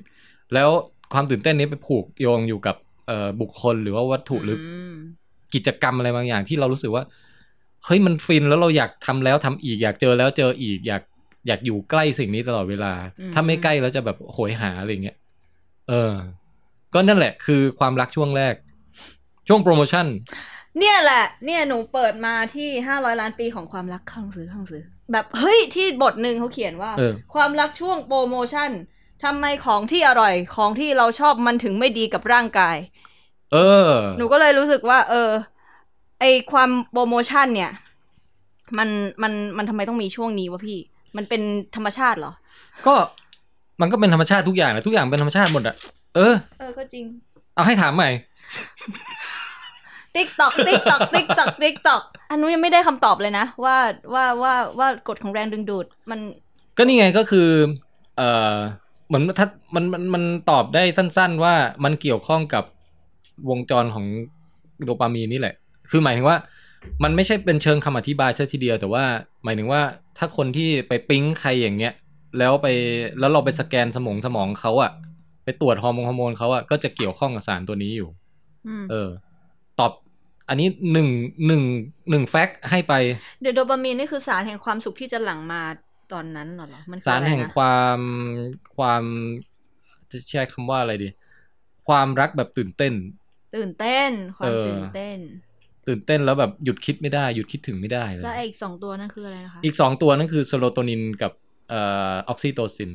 [0.55, 0.69] แล้ว
[1.13, 2.77] ความตื่นเต้นนี้ไปผูกโยงอยู่กับ
[3.07, 5.01] เอ่อบุคคลหรือว่าวัตถุหรือม
[5.55, 7.05] กิจกรรมอะไรบางอย่างที่เรารู้สึกว่า
[7.85, 11.03] เฮ้ยมันฟินแล้วเราอยากทำแล้วทำอีกอยากเจอแล้วเจออีกอยาก
[11.47, 12.93] อยากอยู่ใกล้สิ่งนี้ตลอดเวลา
[13.35, 15.17] ถ้าไม่ใกล้แล้วจะแบบโหยหาอะไรเงี้ย
[15.89, 16.13] เออ
[16.95, 18.55] ก็นั่นแหละคือความรักช่วงแรก
[19.49, 20.07] ช่วงโปรโมชั่น
[20.79, 28.71] เนี่ยแหละ เนี่ยหนูเปิดมาที่ห้าร้อยล้านปีของความรักข้างหนังสือข้างหนังสือแบบเฮ้ยที่บทหนึ่งเขาเขียนว่า เออ ความรักช่วงโปรโมชั่น
[29.25, 32.77] ทำไมของที่อร่อยของที่เราชอบมันถึงไม่ดีกับร่างกาย
[33.53, 35.31] เออ หนูก็เลยรู้สึกว่า เออ
[36.21, 37.71] ไอความโปรโมชั่นเนี่ย
[38.79, 38.89] มัน
[39.23, 40.79] มันมันทำไมต้องมีช่วงนี้วะพี่
[41.17, 41.43] มันเป็น
[41.77, 42.33] ธรรมชาติเหรอ
[42.87, 42.95] ก็
[43.81, 45.77] มันก็เป็นธรรมชาติทุกอย่างแหละทุกอย่างเป็นธรรมชาติหมดอะ
[46.19, 47.05] เออ เออก็จริง
[47.55, 48.11] เอาให้ถามใหม่
[50.15, 53.77] tick tock tick tock tick tock tick tock อันนู้นยังไม่ได้คำตอบเลยนะ ว่า
[54.15, 56.21] ว่าว่าว่ากฎของแรงดึงดูดมัน
[56.77, 57.49] ก็นี่ไงก็คือ
[58.17, 58.23] เอ
[58.55, 58.57] อ
[59.09, 62.65] เหมือนถ้ามันมันมันตอบได้สั้น ๆ ว่ามันเกี่ยวข้องกับ
[63.51, 64.07] วงจรของ
[64.85, 65.55] โดปามีนนี่แหละ
[65.91, 66.39] คือหมายถึงว่า
[67.03, 69.05] มันไม่ใช่เป็นเชิงคำอธิบายซะทีเดียว แต่ว่า
[69.45, 69.83] หมายถึงว่า
[70.19, 71.93] ถ้าคนที่ไปปิ๊งใครอย่างเงี้ย
[72.39, 72.67] แล้วไป
[73.19, 74.93] แล้วเราไปสแกนสมองสมองเขาอะ
[75.49, 78.09] ไปตรวจฮอร์โมนฮอร์โมนเขาอะก็จะเกี่ยวข้องกับสารตัวนี้อยู่
[78.69, 79.11] อืมเออ
[79.79, 79.93] ตอบ
[80.49, 81.09] อันนี้หนึ่ง
[81.47, 81.63] หนึ่ง
[82.11, 82.95] หนึ่ง fact ให้ไป
[83.41, 85.63] เดี๋ยวโดปามีนนี่คือสารแห่งความสุขที่จะหลั่งมา
[86.13, 87.99] ตอนนั้นเหรอมันคือสารอะไรแห่งนะความ
[88.77, 89.05] ความ
[90.11, 91.09] จะใช้คำว่าอะไรดี
[91.89, 92.95] ความรักแบบตื่นเต้น
[93.57, 95.19] ตื่นเต้น ความเออตื่นเต้น
[95.87, 101.33] ตื่นเต้นแล้วแบบหยุดคิดไม่ได้ หยุดคิดถึงไม่ได้เลยแล้วไอ้อีกสองตัวนั่นคืออะไรนะคะอีกสองตัวนั่นคือเซโรโทนินกับ
[101.69, 101.81] เอ่
[102.13, 102.91] อออกซิโตซิน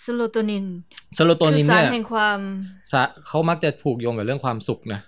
[0.00, 0.66] เซโรโทนิน
[1.14, 2.38] เซโรโทนินคือสารเนี่ยแห่งความ
[2.92, 5.00] สะเขามักจะผูกโยงกับเรื่องความสุขนะ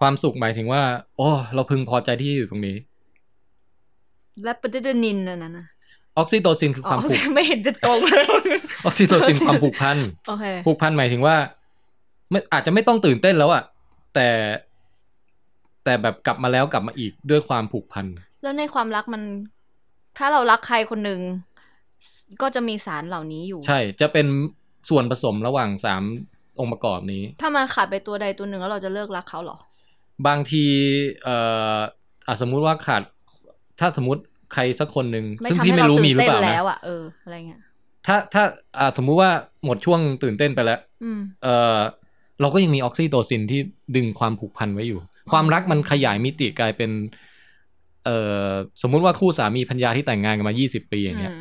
[0.00, 0.82] ความสุขหมายถึงว่า
[1.16, 2.76] โอ้เราพึงพอใจที่อยู่ตรงนี้
[4.44, 5.66] และปฏิดนินนั่นนะ
[6.18, 8.24] ออกซิโตซินคือความผูกไม่เห็นจะตรงเลย
[8.84, 9.96] ออกซิโตซินความผูกพัน
[10.28, 11.36] โอเคผูกพันหมายถึงว่า
[12.30, 13.62] ไม่อาจจะไม่ต้องตื่นเต้นแล้วอะ
[14.14, 14.28] แต่
[15.84, 18.06] แต่แบบกลับมาแล้วกลับมาอีกด้วยความผูกพัน
[18.42, 19.22] แล้วในความรักมัน
[20.18, 21.20] ถ้าเรารักใครคนหนึ่ง
[22.42, 24.26] ก็จะมีสารเหล่านี้อยู่ ใช่จะเป็น
[24.88, 26.02] ส่วนผสมระหว่างสาม
[26.60, 29.58] องค์ประกอบนี้ ถ้ามันขาดไปตัวใดตัวหนึ่งแล้วเราจะเลิกรักเขาเหรอ
[30.26, 30.64] บางที
[31.24, 31.36] เอ่
[31.76, 31.78] อ
[32.26, 33.02] อะสมมุติว่าขาด
[33.80, 34.22] ถ้าสมมติ
[34.52, 37.60] ใครสักคนหนึ่งไม่ซึ่งทำพี่ให้ไม่เรารู้ตื่มีนหรือเต้นเปล่าแล้วนะอะเอออะไรเงี้ย
[38.06, 38.42] ถ้าถ้า
[38.78, 39.30] อ่าสมมุติว่า
[39.64, 41.80] หมดช่วงตื่นเต้นไปแล้วอืมเออ
[42.40, 43.60] เราก็ยังมีออกซิโตซินที่
[43.96, 45.00] ดึงความผูกพันไว้อยู่
[45.32, 46.90] ความรักมันขยายมิติกลายเป็น
[48.04, 48.50] เอ่อ
[48.82, 51.38] สมมุติว่าคู่สามีพัญญาที่แต่งงานกันมา 20 ปีอย่างเงี้ยอื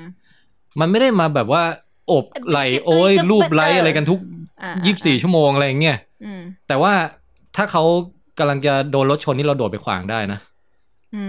[0.76, 1.64] มมันไม่ได้มาแบบว่า
[2.08, 4.20] โอบไหลโอ้ยรูปไล้อะไรกันทุก
[4.62, 6.94] อ่ายี่สิบสี่ชั่วโมงอะไรอย่างเงี้ยอืมแต่ว่า
[7.56, 7.84] ถ้าเขา
[8.40, 10.40] กำลังจะโดนรถชนนี่เราโดดไปขวางได้นะ
[11.16, 11.24] อื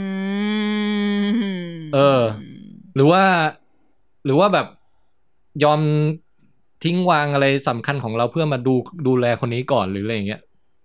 [1.24, 1.26] ม
[1.94, 2.22] เออ
[2.94, 3.22] หรือว่า
[4.24, 4.66] หรือว่าแบบ
[5.64, 5.80] ยอม
[6.84, 8.74] ทิ้งวางอะไรสำคัญของเราเพื่อมาดู
[9.06, 10.40] ดูแลคนนี้ก่อนหรืออะไรอย่างเงี้ย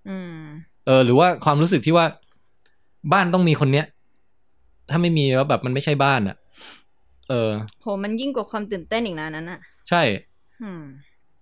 [0.09, 0.41] อืม
[0.85, 2.05] เออ หรือว่าความรู้สึกที่ว่า
[3.13, 3.85] บ้านต้องมีคนเนี้ย
[4.89, 6.37] ถ้าไม่มีแล้วแบบมันไม่ใช่บ้านอะ่ะ
[7.29, 10.01] เออโหมันยิ่งกว่าความตื่นเต้นอีกนะนั้นอะใช่
[10.63, 10.83] อืม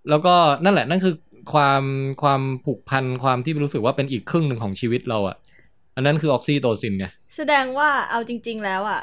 [0.08, 1.14] แล้วก็นั่นแหละ นั่นคือ
[1.52, 1.82] ความ
[2.22, 5.36] ความผูกพันความที่รู้สึกว่าเป็นอีกครึ่งหนึ่งของชีวิตเราอะ่ะ
[5.96, 9.00] อันนั้นคือออกซิโตซินไงแสดงว่าเอาจริง ๆ แล้วอะ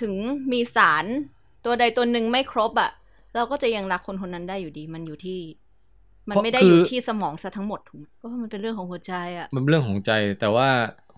[0.00, 0.14] ถึง
[0.52, 1.04] มีสาร
[1.64, 2.90] ตัวใดตัวหนึ่งไม่ครบอะ
[3.34, 5.40] เราก็จะยังรักคนคนนั้นได้อยู่ดี มันอยู่ที่
[6.28, 10.68] มันไม่ได้อยู่ที่สมองซะทั้งหมดถูกไหมเพราะว่ามันเป็นเรื่องของหัวใจอะมันเป็นเรื่องของใจแต่ว่า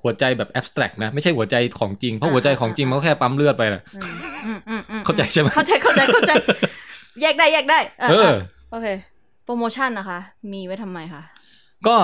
[0.07, 4.12] หัวใจแบบ abstract นะ ไม่ใช่หัวใจของจริง เพราะอ่าหัวใจของจริงอ่ามันก็แค่ปั๊มเลือดไปนะอืม
[4.47, 6.33] อืมอืมอืมเข้าใจใช่ไหมเข้าใจเข้าใจเข้าใจ
[7.23, 8.37] แยกได้แยกได้ะเออะ
[8.71, 8.87] โอเค
[9.45, 10.19] โปรโมชั่นนะคะ
[10.53, 11.23] มีไว้ทำไมคะ
[11.87, 11.97] ก็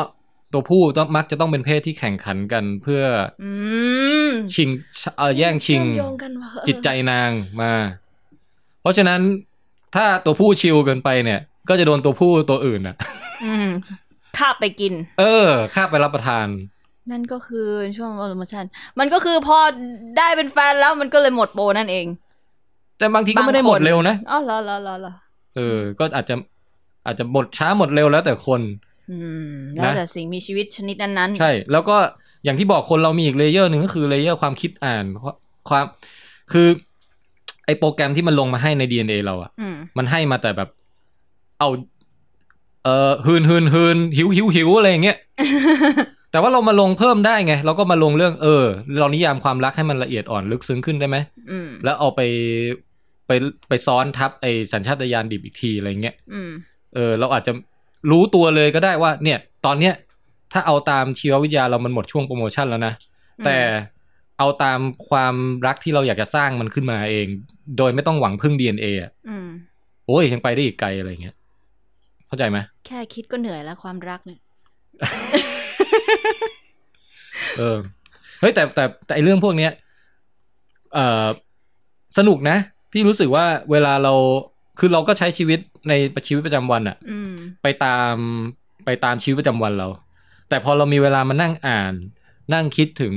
[0.53, 3.03] ตัวผู้ต้องมักจะต้องเป็นเพศที่แข่งขันกันเพื่อ
[3.43, 3.51] อื
[4.29, 4.69] มชิง
[5.19, 7.73] เออแย่งชิงเชื่อมโยงกันว่ะเออจิตใจนางมา
[8.83, 9.21] เพราะฉะนั้น
[9.95, 12.97] ถ้าตัวผู้ชิลเกินไปเนี่ย ก็จะโดนตัวผู้ตัวอื่นอะ
[13.45, 13.69] อืม
[14.39, 16.47] คาบไปกิน เออข้าไปรับประทาน
[17.11, 18.65] นั่นก็คือช่วงโปรโมชั่น
[18.99, 19.59] มันก็คือพอ
[20.19, 22.07] ได้เป็นแฟนแล้วมันก็เลยหมดโปรนั่นเอง
[22.99, 25.13] แต่บางทีก็ไม่ได้บางคนหมดเร็วนะอ๋อเหรอเหรอเหรอเหรอ
[25.57, 26.35] เออ ก็อาจจะ
[27.07, 28.61] อาจจะหมดช้าหมดเร็วแล้วแต่คน
[29.11, 29.19] อื
[29.51, 31.97] มแล้วแต่สิ่งมีชีวิตชนิดนั้นๆ ใช่ แล้วก็
[32.45, 35.05] อย่างที่บอกคนเรามีอีก layer หนึ่งก็คือ layer ความคิดอ่าน
[35.69, 35.85] ความ
[36.53, 36.69] คือ
[37.65, 40.69] ไอโปรแกรมที่มันลงมาให้ใน DNA เราอะอืมมันให้มาแต่แบบ
[41.59, 41.69] เอา
[42.85, 45.17] เอ่อฮืนฮืนฮืนหิวหิวหิวอะไรอย่างเงี้ย
[46.33, 48.65] แต่ว่าเรามาลงเพิ่มได้ไง เราก็มาลงเรื่องเออ
[49.01, 51.17] เรานิยามความรักให้มันละเอียดอ่อนลึกซึ้งขึ้นได้ไหม
[51.51, 52.21] อืมแล้วเอาไป
[53.27, 53.31] ไป
[53.69, 56.51] ไปซ้อนทับไอสัญชาตญาณดิบอีกทีอะไรเงี้ยอืม
[56.95, 57.53] เออ เราอาจจะ
[58.11, 59.95] รู้ตัวเลยก็ได้ว่า เนี่ย ตอนเนี้ย
[60.53, 62.95] ถ้าเอาตามชีววิทยาเรามันหมดช่วงโปรโมชั่นแล้วนะ
[63.39, 63.59] อืมแต่
[64.39, 65.35] เอาตามความ
[65.67, 67.27] รักที่เราอยากจะสร้างมันขึ้นมาเอง
[67.79, 69.49] โดยไม่ต้องหวังพึ่ง DNA อะอืม
[70.07, 71.35] โอ้ยยังไปได้อีกไกลอะไรเงี้ย
[72.27, 74.41] เข้าใจไหมแค่คิดก็เหนื่อยแล้วความรักเนี่ย
[77.59, 77.79] เออ
[78.41, 79.73] เฮ้ยแต่แต่แต่ไอเรื่องพวกเนี้ย
[80.95, 81.27] เอ่อ
[82.19, 82.57] สนุกนะ
[82.93, 84.15] พี่รู้สึกว่าเวลาเรา
[84.79, 85.93] คือเราก็ใช้ชีวิตใน
[86.27, 88.15] ชีวิตประจำวันอะอืมไปตาม
[88.85, 89.89] ไปตามชีวิตประจำวันเรา
[90.49, 91.95] แต่พอเรามีเวลามานั่งอ่าน
[92.55, 93.15] นั่งคิดถึง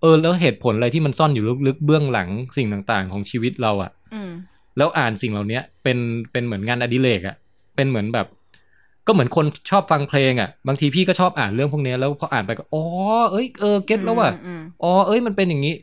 [0.00, 4.32] เออ แล้วเหตุผลอะไรที่มันซ่อนอยู่ลึกๆเบื้องหลังสิ่งต่างๆ ของชีวิตเราอะอืม
[4.76, 5.98] แล้วอ่านสิ่งเหล่านี้เป็น
[6.32, 7.36] เป็นเหมือนงานอดิเรกอะ
[7.76, 8.26] เป็นเหมือนแบบ
[9.06, 12.84] ก็เหมือนคนชอบฟังเพลงอะ บางทีพี่ก็ชอบอ่านเรื่องพวกเนี้ยแล้วพออ่านไปก็อ๋อ
[13.32, 15.74] เอ้ยเออ get แล้วว่ะอืมอ๋อเอ้ยมันเป็นอย่างนี้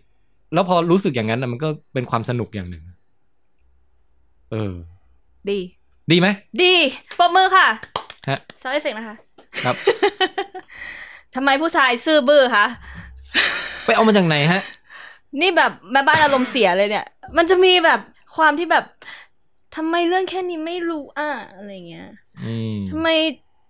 [0.54, 2.84] แล้วพอรู้สึกอย่างนั้นนะมันก็เป็นความสนุกอย่างหนึ่ง
[4.52, 4.74] เออ
[5.50, 5.60] ดี
[6.12, 6.28] ดีไหม
[6.64, 6.74] ดี
[7.20, 7.68] ปรบมือค่ะ
[8.30, 9.16] ฮะ sound effect นะคะ
[9.64, 9.76] ครับ
[11.36, 12.66] ทำไมผู้ชายซื่อบื้อคะ
[13.86, 14.62] ไปเอามาจากไหนฮะ
[15.42, 17.06] นี่แบบแม่บ้านอารมณ์เสียเลยเนี่ย
[17.38, 18.00] มันจะมีแบบ
[18.36, 18.86] ความที่แบบ
[19.76, 22.27] ทำไมเรื่องแค่นี้ไม่รู้อะอะไรเงี้ยอืม
[22.92, 23.10] ทำไม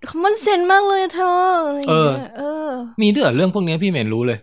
[0.10, 1.34] คอมมอนเซนมากเลยเธอ
[1.67, 2.67] อะไรเงี้ยเออ
[3.01, 4.38] มีด้วยเหรอเรื่องพวกเนี้ยพี่เหม็นรู้เลย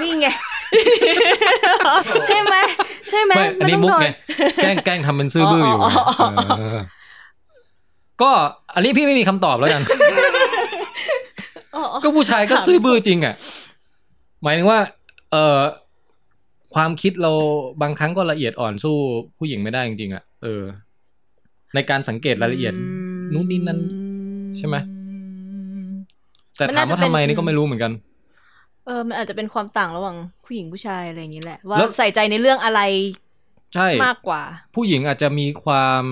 [0.00, 0.26] นี่ไง
[2.26, 2.54] ใช่ไหม
[3.08, 4.08] ใช่ไหมไม่อันนี้ต้มุกโดไง
[4.62, 6.78] แกล้งแกล้งทำเป็นซื่อบื้ออยู่อ๋ออ๋ออ๋อเออ
[8.22, 8.30] ก็
[8.74, 9.82] อันนี้พี่ไม่มีคำตอบแล้วกัน
[11.74, 13.34] อ๋อก็ผู้ชายก็ซื่อบื้อจริงอะ
[14.42, 14.78] หมายถึงว่า
[15.30, 15.60] เอ่อ
[16.74, 17.32] ความคิดเรา
[17.82, 18.96] บางครั้งก็ละเอียดอ่อนสู้
[19.38, 20.62] ผู้หญิงไม่ได้จริงๆอะ เออ
[21.74, 22.74] ในการสังเกตรายละเอียด
[23.32, 23.78] นู่นนี่นั่น
[24.56, 24.76] ใช่ไหม
[26.56, 27.92] แต่มันถาน่ามจะว่าทำไมเป็นนี่ก็ไม่รู้เหมือนกัน
[28.86, 32.80] เออ มันอาจจะเป็นความต่างระหว่างผู้หญิงผู้ชายอะไรอย่างนี้แหละ ว่าแล้วใส่ใจในเรื่องอะไร
[33.74, 34.42] ใช่มากกว่า
[34.74, 36.04] ผู้หญิงอาจจะมีความ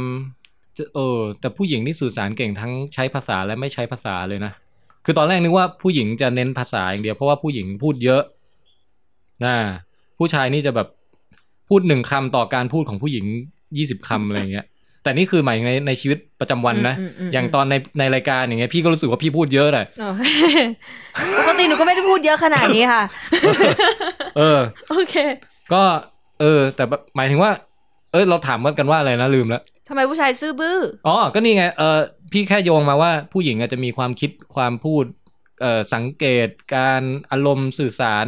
[0.95, 4.53] เออ แต่ผู้หญิงนี่สื่อสารเก่งทั้งใช้ภาษาและไม่ใช้ภาษาเลยนะ
[5.05, 8.23] คือตอนแรกนึกว่าผู้หญิงจะเน้นภาษาอย่างเดียว เพราะว่าผู้หญิงพูดเยอะ
[9.45, 9.55] นะ
[10.19, 10.89] ผู้ชายนี่จะแบบ
[11.69, 13.25] พูดหนึ่งคำต่อการพูดของผู้หญิง
[13.77, 14.67] ยี่สิบคำอะไรอย่างเงี้ย
[15.03, 20.23] แต่นี่คือหมายถึงในในชีวิตประจำวันนะอืมอืมอืมอย่างตอนในในรายการอย่างเงี้ยพี่ก็รู้สึกว่าพี่พูดเยอะเลยโอเค
[21.39, 23.03] ปกติหนูก็ไม่ได้พูดเยอะขนาดนี้ค่ะ
[24.37, 24.61] เออ
[24.91, 25.15] โอเค
[25.73, 25.83] ก็
[26.41, 27.51] เออ แต่แบบหมายถึงว่า
[28.13, 31.99] เออเราถามกันว่าอะไรนะลืมแล้วทำไมผู้ชายซื่อบื้อ อ๋อ ก็นี่ไง เออ
[32.33, 35.05] พี่แค่โยงมาว่าผู้หญิงอาจจะมีความคิดความพูด
[35.61, 38.27] เอ่อสังเกตการอารมณ์สื่อสาร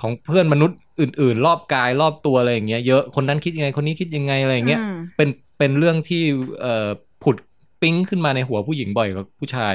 [0.00, 5.28] ของเพื่อนมนุษย์อื่น ๆ รอบกายรอบตัวอะไรอย่างเงี้ยเยอะคนนั้นคิดยังไงคนนี้คิดยังไงอะไรอย่างเงี้ยอืมเป็น
[5.58, 6.22] เป็นเรื่องที่
[6.60, 6.88] เอ่อ
[7.22, 7.36] ผุด
[7.82, 9.74] ปิ๊งขึ้นมาในหัวผู้หญิงบ่อยกว่าผู้ชาย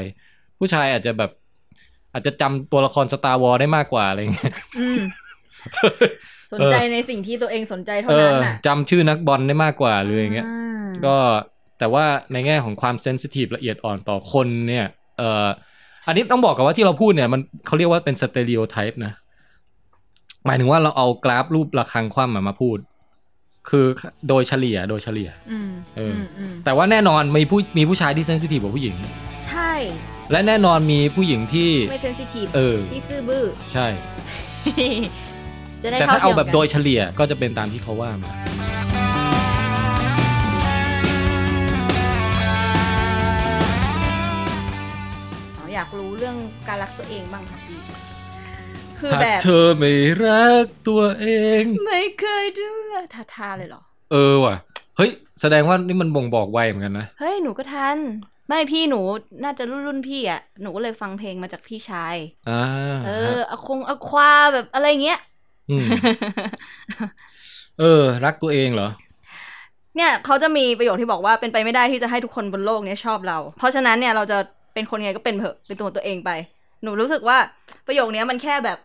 [0.59, 1.31] ผู้ชายอาจจะแบบ
[2.13, 4.99] อาจจะจำตัวละครสตาร์วอลได้มากกว่าอะไรอย่างเงี้ยอืม
[6.53, 10.47] สนใจในสิ่งที่ตัวเองสนใจเท่าเอนั้นอน่ะจำชื่อนักบอลได้มากกว่าหรืออย่างเงี้ย
[10.85, 11.15] มก็
[11.79, 14.85] แต่ว่าในแง่ของความเซนซิทีฟละเอียดอ่อนต่อคนเนี่ย
[15.17, 15.47] เอ่อ
[16.07, 19.13] อันนี้ต้องบอกกันว่าที่เราพูดเนี่ยมันเขาเรียกว่าเป็นสเต r ร o โอไทป์นะ
[20.45, 22.77] หมายถึงว่าเราเอากราฟรูประฆังคว่ำมามาพูด
[23.69, 23.85] คือ
[24.29, 28.95] โดยเฉลี่ยโดยเฉลี่ยอืมเอออืมอืมแต่ว่าแน่นอนมีผู้มีผู้ชายที่เซนซิทีฟกว่าผู้หญิง
[29.49, 29.71] ใช่
[30.31, 33.87] และแน่นอนมีผู้หญิงที่ไม่เซนซิทีฟเออที่ซื่อบื้อใช่
[35.83, 38.31] จะได้แต่เท่าถ้าเอาเทียมแบบกันโดยเฉลี่ยก็จะเป็นตามที่เขาว่ามา
[45.57, 46.35] อ๋ออยากรู้เรื่อง
[46.67, 47.62] การรักตัวเองบ้างค่ะพี่
[49.03, 49.91] คือหากแบบเธอไม่
[50.23, 51.27] รักตัวเอ
[51.61, 52.69] ง ไม่เคยดู
[53.13, 54.55] ทาทาเลยเหรอ เออว่ะ
[54.97, 55.09] เฮ้ย
[55.41, 57.97] แสดงว่านี่มันบ่งบอกวัยเหมือนกันนะ เฮ้ย หนูก็ทัน
[58.47, 58.99] ไม่พี่หนู
[59.43, 62.15] น่าจะรุ่นรุ่นพี่อะ หนูก็เลยฟังเพลงมาจากพี่ชาย
[62.49, 62.61] อ่า
[63.07, 65.19] เอออะคงอะควาแบบอะไรเงี้ย
[65.69, 65.87] อืม
[67.79, 68.89] เออ รักตัวเองเหรอ
[69.95, 74.37] เนี่ยเขาจะมีประโยคที่บอกว่าเป็นไปไม่ได้ที่จะให้ทุกคนบนโลกเนี้ยชอบเรา เพราะฉะนั้นเนี่ยเราจะ
[74.73, 76.31] เป็นคนยังไงก็เป็นเถอะเป็นตัวตัวเองไป
[76.83, 77.37] หนูรู้สึกว่า
[77.87, 78.77] ประโยคเนี้ยมันแค่แบบ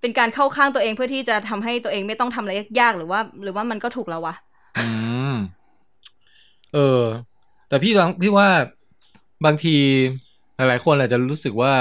[0.00, 4.34] เป็นการเข้าข้างตัวเองเพื่อที่จะทำให้ตัวเองไม่ต้องทำอะไรยากๆหรือว่า หรือว่ามันก็ถูกแล้ววะ
[4.78, 4.88] อื
[5.32, 5.34] ม
[6.74, 7.02] เออ
[7.68, 8.48] แต่พี่ลองพี่ว่า
[9.44, 9.76] บางที
[10.56, 11.72] หลายๆคนอาจจะรู้สึกว่า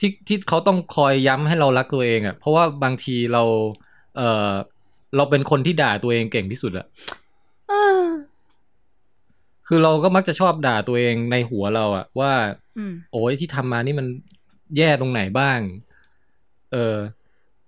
[0.00, 3.42] ที่ที่เขาต้องคอยย้ำให้เรารักตัวเองอะ่ะ เพราะว่าบางทีเรา
[4.16, 4.20] เอ
[4.50, 4.52] อ
[5.16, 6.86] เราเป็นคนที่ด่าตัวเองเก่งที่สุดอะ
[7.68, 8.04] เออ
[9.66, 12.32] คือเราก็มักจะชอบด่าตัวเองในหัวเราอะว่า
[12.78, 14.06] อืมโอ้ยที่ทำมานี่มัน
[14.76, 15.58] แย่ตรงไหนบ้าง
[16.72, 16.96] เออ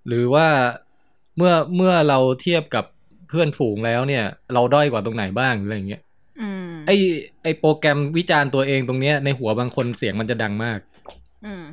[0.08, 0.46] หรือว่า
[1.36, 2.84] เมื่อเมื่อเราเทียบกับ
[3.28, 6.02] เพื่อนฝูงแล้วเนี่ย เราด้อยกว่าตรงไหนบ้างอะไรอย่างเงี้ย
[6.40, 6.90] อืมไอ
[7.42, 10.78] ไอโปรแกรมวิจารณ์ตัวเองตรงเนี้ยในหัวบางคนเสียงมันจะดังมาก
[11.46, 11.64] อืม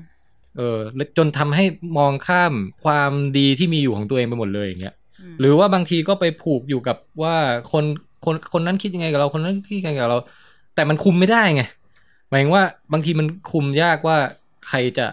[0.58, 1.66] เออแล้วจนทำให้
[1.98, 7.36] มองข้ามความดีที่มีอยู่ของตัวเองไปหมดเลยอย่างเงี้ยอืมหรือว่าบางทีก็ไปผูกอยู่กับว่า
[7.72, 7.86] คน
[8.26, 10.20] คนคนนั้นคิดยังไงกับเราคนนั้นคิดยังไงกับเรา
[10.76, 11.64] แต่มันคุมไม่ได้ไง
[12.30, 12.64] หมายถึงว่า
[12.94, 14.18] บางทีมันคุมยากว่า
[14.68, 15.06] ใครจะ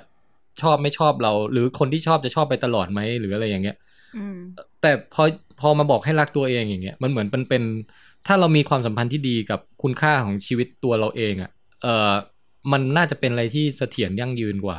[0.62, 3.77] ชอบไม่ชอบเรา หรือคนที่ชอบจะชอบไปตลอดไหมหรืออะไรอย่างเงี้ย
[4.16, 4.38] อืม
[4.83, 5.25] แต่พอ
[5.61, 7.62] พอมาบอกให้รักตัวเองอย่างเงี้ยมันเหมือนมันเป็น
[8.27, 11.51] ถ้าเรามีความสัมพันธ์ที่ดีกับคุณค่าของชีวิตตัวเราเองอะ่ะ
[11.83, 12.12] เออ
[12.73, 14.79] มันน่าจะเป็นอะไรที่เสถียรยั่งยืนกว่า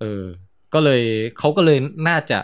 [0.00, 0.24] เออ
[0.74, 1.02] ก็เลย
[1.38, 2.38] เขาก็เลยน่าจะ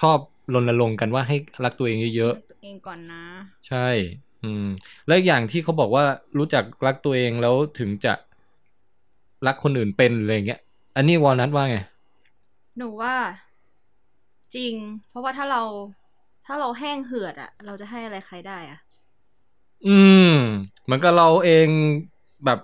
[0.00, 0.18] ชอบ
[0.54, 3.88] รณรงค์กันว่าให้รักตัวเองเยอะตัวเองก่อนนะๆใช่
[4.42, 4.66] อืม
[5.06, 6.04] แล้วอีกอย่างที่เขาบอกว่า
[6.38, 8.14] รู้จักรักตัวเองแล้วถึงจะ
[9.46, 10.60] รักคนอื่นเป็นอะไรอย่างเงี้ย
[10.96, 11.78] อันนี้วอลนัทว่าไง
[12.78, 13.14] หนูว่า
[14.54, 14.74] จริง
[15.08, 15.62] เพราะว่าถ้าเรา
[16.46, 18.78] ถ้าเราแห้งเหือดอะเราจะให้อะไรใครได้อะ
[19.88, 19.98] อื
[20.30, 20.34] ม
[20.84, 21.68] เหมือนกับเราเอง
[22.44, 22.58] แบบ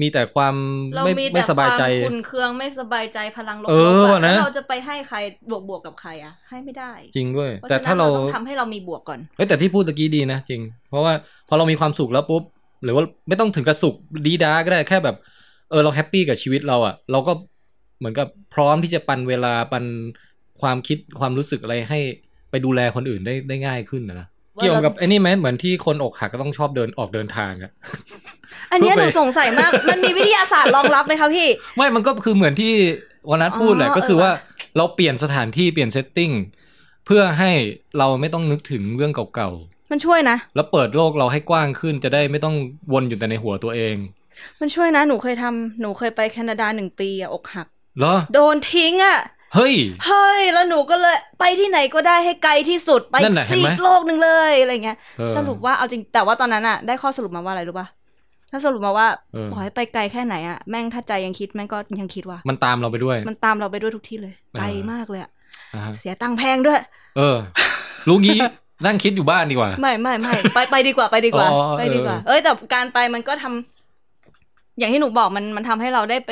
[0.00, 0.54] มีแต่ความ
[0.94, 5.18] เราไม่มีไม่แต่สบายใจความขุนเคืองไม่สบายใจพลังลบเอๆออะนะแล้วเราจะไปให้ใคร
[5.50, 11.12] บวกบวกๆกับใครอะให้ไม่ได้ จริงด้วยเพราะแต่ฉะนั้นถ้าเราเราต้องทำให้เรามีบวกก่อนเอ้ยแต่ที่พูดตะกี้ดีนะจริง เพราะว่า
[11.48, 12.42] พอเรามีความสุขแล้วปุ๊บ
[12.84, 13.94] หรือว่าไม่ต้องถึงกับสุข
[14.26, 15.16] ดี๊ด๊าก็ได้แค่แบบ
[15.70, 17.32] เออเรา happy กับชีวิตเราอะ่ะ เราก็
[17.98, 19.84] เหมือนกับพร้อมที่จะปันเวลาปัน
[20.60, 22.00] ความคิดความรู้สึกอะไรให้
[22.50, 24.26] ไปดูแลคนอื่นได้ได้ง่ายขึ้นนะนะ
[24.56, 27.70] ว่าเกี่ยวกับไอ้นี่ไหมเหมือนที่คนอกหักก็ต้องชอบเดินออกเดินทางอะ
[28.72, 32.72] อันเนี้ยเพื่หอนูไปสงสัยมาก มันมีวิทยาศาสตร์รองรับไหมคะพี่ ไม่มันก็คือเหมือนที่
[33.30, 34.30] วันนั้นพูดแหละอ๋อก็คือเออว่า
[34.76, 36.30] เราเปลี่ยนสถานที่เปลี่ยน setting
[37.06, 37.50] เพื่อให้
[37.98, 39.50] เราไม่ต้องนึกถึงเรื่องเก่า
[39.92, 42.54] มันช่วยนะๆแล้วเปิดโลกเราให้กว้างขึ้นจะได้ไม่ต้อง
[42.92, 43.96] วนอยู่แต่ในหัวตัวเอง
[44.60, 47.66] มันช่วยนะ หนูเคยทำหนูเคยไปแคนาดาหนึ่งปีอะอกหัก
[47.98, 49.18] เหรอ โดนทิ้งอะ
[49.54, 49.74] เฮ้ย
[50.06, 57.86] เฮ้ย แล้วหนูก็เลยไปที่ไหนก็ได้ให้ไกลที่สุดไปนั่นแหละเห็นไหม ซีกโลกหนึ่งเลยอะไรเงี้ย เออ สรุปว่าเอาจริงแต่ว่าตอนนั้นอะได้ข้อสรุปมาว่าอะไรรู้ป่ะ
[58.50, 65.30] ถ้าสรุปมาว่าเออขอให้ไปไกลแค่ไหนอะแม่งถ้าใจยังคิดแม่งก็ยังคิดว่า มันตามเราไปด้วย มันตามเราไปด้วยทุกที่เลยเออไกลมากเลยอะ
[65.74, 66.80] อ่าฮะ เสียตังค์แพงด้วย
[67.16, 67.36] เออ
[68.08, 68.38] รู้งี้
[68.84, 73.75] นั่งคิดอยู่บ้านดีกว่า ไม่ไม่ไม่ไปไปดีกว่าไปดีกว่า อ๋อไปดีกว่าเออเอ้ยแต่การไปมันก็ทำ
[74.78, 76.30] อย่างที่หนูบอกมันมันทำให้เราได้ไป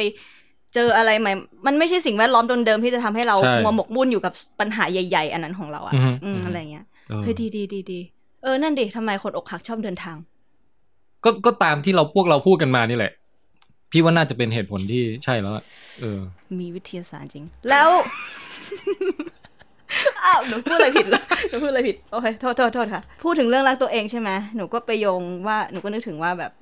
[0.74, 1.32] เจออะไรใหม่
[1.66, 8.00] มันไม่ใช่สิ่งแวดล้อมเดิมๆที่จะทำให้เราใช่มัวหมกมุ่นอยู่กับปัญหาใหญ่ ๆ อันนั้นของเราอะอือฮึอืมอือฮึอะไรเงี้ยเออเฮ้ยดีดีดีดี
[8.42, 10.16] เออนั่นดิทำไมคนอกหักชอบเดินทาง
[11.24, 13.12] ก็ก็ตามที่เราพวกเราพูดกันมานี่แหละ
[13.90, 15.64] พี่ว่าน่าจะเป็นเหตุผลที่ใช่แล้วอะ
[16.00, 16.20] เออ
[16.60, 17.88] มีวิทยาศาสตร์จริง แล้ว
[20.24, 26.52] อ้าวหนูพูดอะไรผิดเหรอหนูพูดอะไรผิดโอเคโทษโทษโทษค่ะ พูดถึงเรื่องรักตัวเองใช่ไหมหนูก็ไปโยงว่าหนูก็นึกถึงว่าแบบ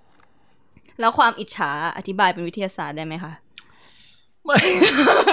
[1.00, 3.32] แล้วความอิจฉาอธิบายเป็นวิทยาศาสตร์ได้ไหมคะ
[4.46, 4.58] ไม่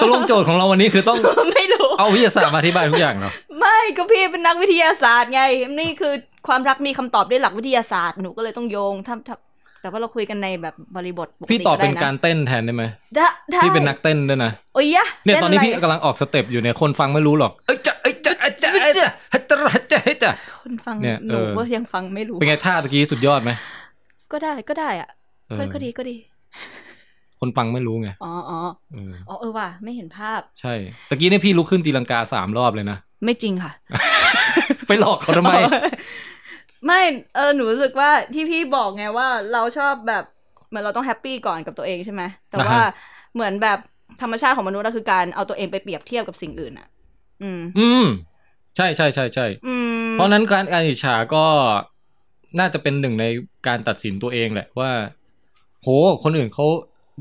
[0.02, 1.18] ตกลงโจทย์ของเราวันนี้คือต้อง
[1.54, 5.42] ไม่รู้เอาวิทยาศาสตร์มาอธิบายทุกอย่างเนาะไม่ก็พี่เป็นนักวิทยาศาสตร์ไง
[5.80, 6.14] นี่คือ
[6.48, 9.36] ความรักมีคำตอบด้วยหลักวิทยาศาสตร์หนูก็เลยต้องโยงถ้าถ้า
[9.82, 12.84] แต่ว่าเราคุยกันในแบบบริบทปกติพี่ตอบเป็นได้ะการเต้นแทนได้ไหม
[13.16, 23.52] ได้ได้พี่เป็นนักเต้นด้วยนะโอ้ยยะเนี่ยตอนนี้ล่พี่อะไรกำลังออกสเต็ปอยู่เนี่ยคนฟังไม่รู้หรอกเอ้ยจะเอ้ยจะเอ้ยจะเอ้ยจะเฮ้ยจะเฮ้ยจะเฮ้ยจะคนฟังเนี่ยหนูเออก็ยังฟังไม่รู้เป็นไงท่าตะกี้สุดยอดไหม
[24.32, 26.16] ก็ได้ก็ได้อะเออ ก็ก็ดีก็ดี
[27.40, 28.60] คนฟังไม่รู้ไง อ๋ออ๋อ
[28.94, 30.74] เอออ๋อเออว่ะไม่เห็นภาพ ใช่
[31.10, 33.72] ตะกี้เนี่ยพี่ลุกขึ้นตีลังกาสามรอบเลยนะ ไม่จริงค่ะ
[34.88, 35.54] ไปหลอกเขาทำไม
[36.86, 37.02] ไม่
[37.36, 40.24] เออหนูรู้สึกว่าที่พี่บอกไงว่าเราชอบแบบ
[40.70, 42.90] เหมือนเราต้อง happy ก่อนกับตัวเองใช่ไหมแต่ว่าอ่าฮะ
[43.34, 43.80] เหมือนแบบ
[44.22, 46.88] ธรรมชาติของมนุษย์ก็คือการเอาตัวเองไปเปรียบเทียบกับสิ่งอื่นอะ
[47.44, 48.06] อืม อืม
[48.78, 49.76] ใช่ใช่ใช่ใช่อื
[50.08, 51.46] มเพราะฉะนั้นการการอิจฉาก็
[52.60, 53.26] น่าจะเป็นหนึ่งใน
[53.68, 54.92] การตัดสินตัวเองแหละว่า
[55.84, 55.88] โห
[56.24, 56.66] คนอื่นเขา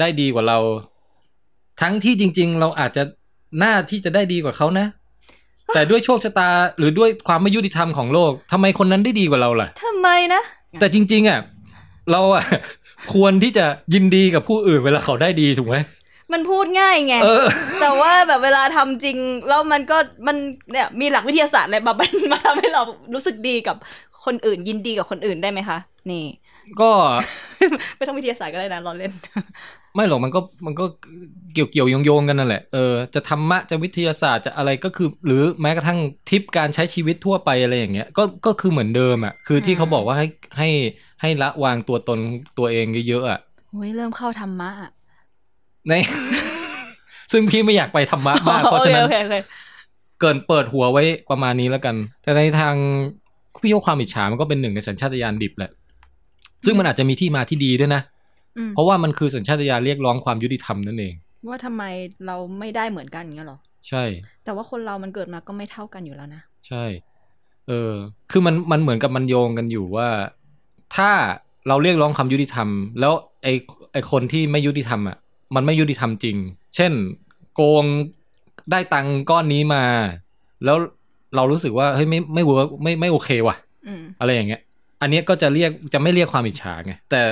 [0.00, 0.58] ได้ดีกว่าเรา
[1.80, 3.02] ทั้งที่จริง ๆ เราอาจจะ
[3.62, 4.86] น่าที่จะได้ดีกว่าเขานะ
[5.74, 10.42] แต่ด้วยโชคชะตาหรือด้วยความไม่ยุติธรรมของโลกทำไมคนนั้นได้ดีกว่าเราล่ะทำไมนะ
[10.80, 11.40] แต่จริง ๆอะ
[12.12, 12.44] เราอะ
[13.14, 15.76] ควรที่จะยินดีกับผู้อื่นเวลาเขาได้ดีถูกไหม
[16.32, 17.46] มันพูดง่ายไงเออ
[17.80, 19.16] แต่ว่าแบบเวลาทำจริง
[19.48, 20.36] แล้วมันก็มัน
[20.72, 22.82] เนี่ยมีหลักวิทยาศาสตร์อะไรมาบันมาทำให้เรา
[23.14, 23.76] รู้สึกดีกับ
[24.24, 25.78] คนอื่นยินดีกับคนอื่นได้ไหมคะ
[26.10, 26.24] นี่
[26.80, 26.90] ก็
[27.96, 29.12] ไม่ต้องวิทยาศาสตร์ก็ได้นะรอเล่น
[29.94, 30.84] ไม่หรอกมันก็มันก็
[31.54, 35.98] เกี่ยวเกี่ยวโยงโยงๆกันนั่นแหละเออจะธรรมะจะวิทยาศาสตร์จะอะไรก็คือ หรือแม้กระทั่ง
[36.30, 40.26] ทิปการใช้ชีวิตทั่วไปอะไรอย่างเงี้ยก็ก็คือเหมือนเดิมอะคือที่อืมเขาบอกว่าให้
[40.58, 40.68] ให้
[41.20, 42.18] ให้ละวางตัวตน
[42.58, 44.90] ตัวเองเยอะๆอะโอ้ยเริ่มเข้าธรรมะอะ
[45.88, 45.92] ใน
[47.32, 49.48] ซึ่งพี่ไม่อยากไปธรรมะมากเพราะฉะนั้นโอเคโอเคโอเค
[50.20, 52.74] เกินเปิดหัวไว้ประมาณนี้แล้วกัน แต่ในทาง
[53.62, 55.70] พี่ว่าความอิจฉามันก็เป็นหนึ่งในสัญชาตญาณดิบแหละ
[56.64, 58.02] ซึ่งมันอาจจะมีที่มาที่ดีด้วยนะ
[58.58, 61.14] อืมเพราะว่ามันคือสัญชาตญาณเรียกร้องความยุติธรรมนั่นเอง
[61.48, 61.82] ว่าทำไม
[62.26, 64.04] เราไม่ได้เหมือนกันอย่างเงี้ยหรอ ใช่
[64.44, 66.84] แต่ว่าคนเรามันเกิดมาก็ไม่เท่ากันอยู่แล้วนะ ใช่
[67.68, 67.92] เออ
[68.30, 70.08] คือมันมันเหมือนกับมันโยงกันอยู่ว่า
[70.96, 71.10] ถ้า
[71.68, 72.68] เราเรียกร้องความยุติธรรม
[73.00, 73.48] แล้วไอ
[73.92, 75.16] ไอคนที่ไม่ยุติธรรมอะ
[75.54, 76.36] มันไม่ยุติธรรมจริง
[76.76, 76.92] เช่น
[77.54, 77.84] โกง
[78.70, 79.84] ได้ตังค์ก้อนนี้มา
[80.64, 80.76] แล้ว
[81.36, 84.60] เรารู้สึกว่าเฮ้ยไม่ไม่เวิร์กไม่ไม่โอเคว่ะอืมอะไรอย่างเงี้ย
[85.00, 87.22] อันเนี้ยก็จะเรียกจะไม่เรียกความอิจฉาไงแต่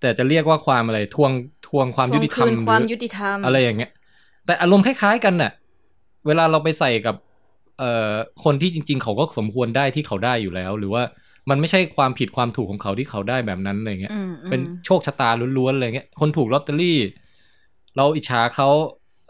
[0.00, 1.32] แต่จะเรียกว่าความอะไรทวง
[1.68, 3.90] ทวงความยุติธรรมทวงคืนความหรือยุติธรรมอะไรอย่างเงี้ย
[4.46, 5.52] แต่อารมณ์คล้ายๆกันน่ะ
[6.26, 7.16] เวลาเราไปใส่กับ
[7.78, 8.12] เอ่อ
[8.44, 11.02] คนที่จริง ๆ เขาก็สมควรได้ที่เขาได้อยู่แล้ว หรือว่า
[11.50, 16.98] มันไม่ใช่ความผิดความถูกของเขาที่เขาได้แบบนั้นอะไรเงี้ยอืมอืมเป็นโชคชะตาล้วนๆอะไรเงี้ย คนถูกลอตเตอรี่
[17.96, 18.68] เราอิจฉาเขา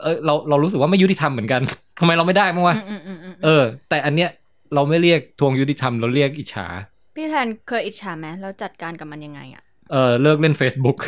[0.03, 1.61] เออเราเรารู้สึกว่าไม่ยุติธรรมเหมือนกัน
[1.99, 4.31] ทำไมเราไม่ได้มั้างวะอืมอืมอืมเออ แต่อันเนี้ย
[4.75, 6.67] เราไม่เรียกทวงยุติธรรมเราเรียกอิจฉา
[7.15, 10.99] พี่แทนเคยอิจฉาไหมแล้วจัดการกับมันยังไงอะ เออเลิกเล่น Facebook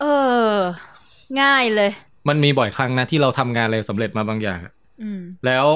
[0.00, 0.06] เอ
[0.52, 0.56] อ
[1.40, 1.90] ง่ายเลย
[2.28, 5.66] มันมีบ่อยครั้งนะที่เราทำงานอะไรสำเร็จมาบางอย่างอะอืมแล้ว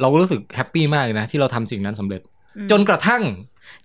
[0.00, 2.20] เราก็รู้สึกแฮปปี้มากเลยนะ ที่เราทำสิ่งนั้นสำเร็จ
[2.56, 3.22] อืมจนกระทั่ง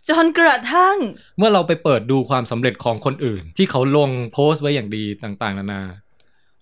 [0.10, 0.98] จนกระทั่ง
[1.38, 5.82] เมื่อเราไปเปิดดูความสำเร็จของคนอื่น ที่เขาลงโพสต์ไว้อย่างดีต่างๆ นานา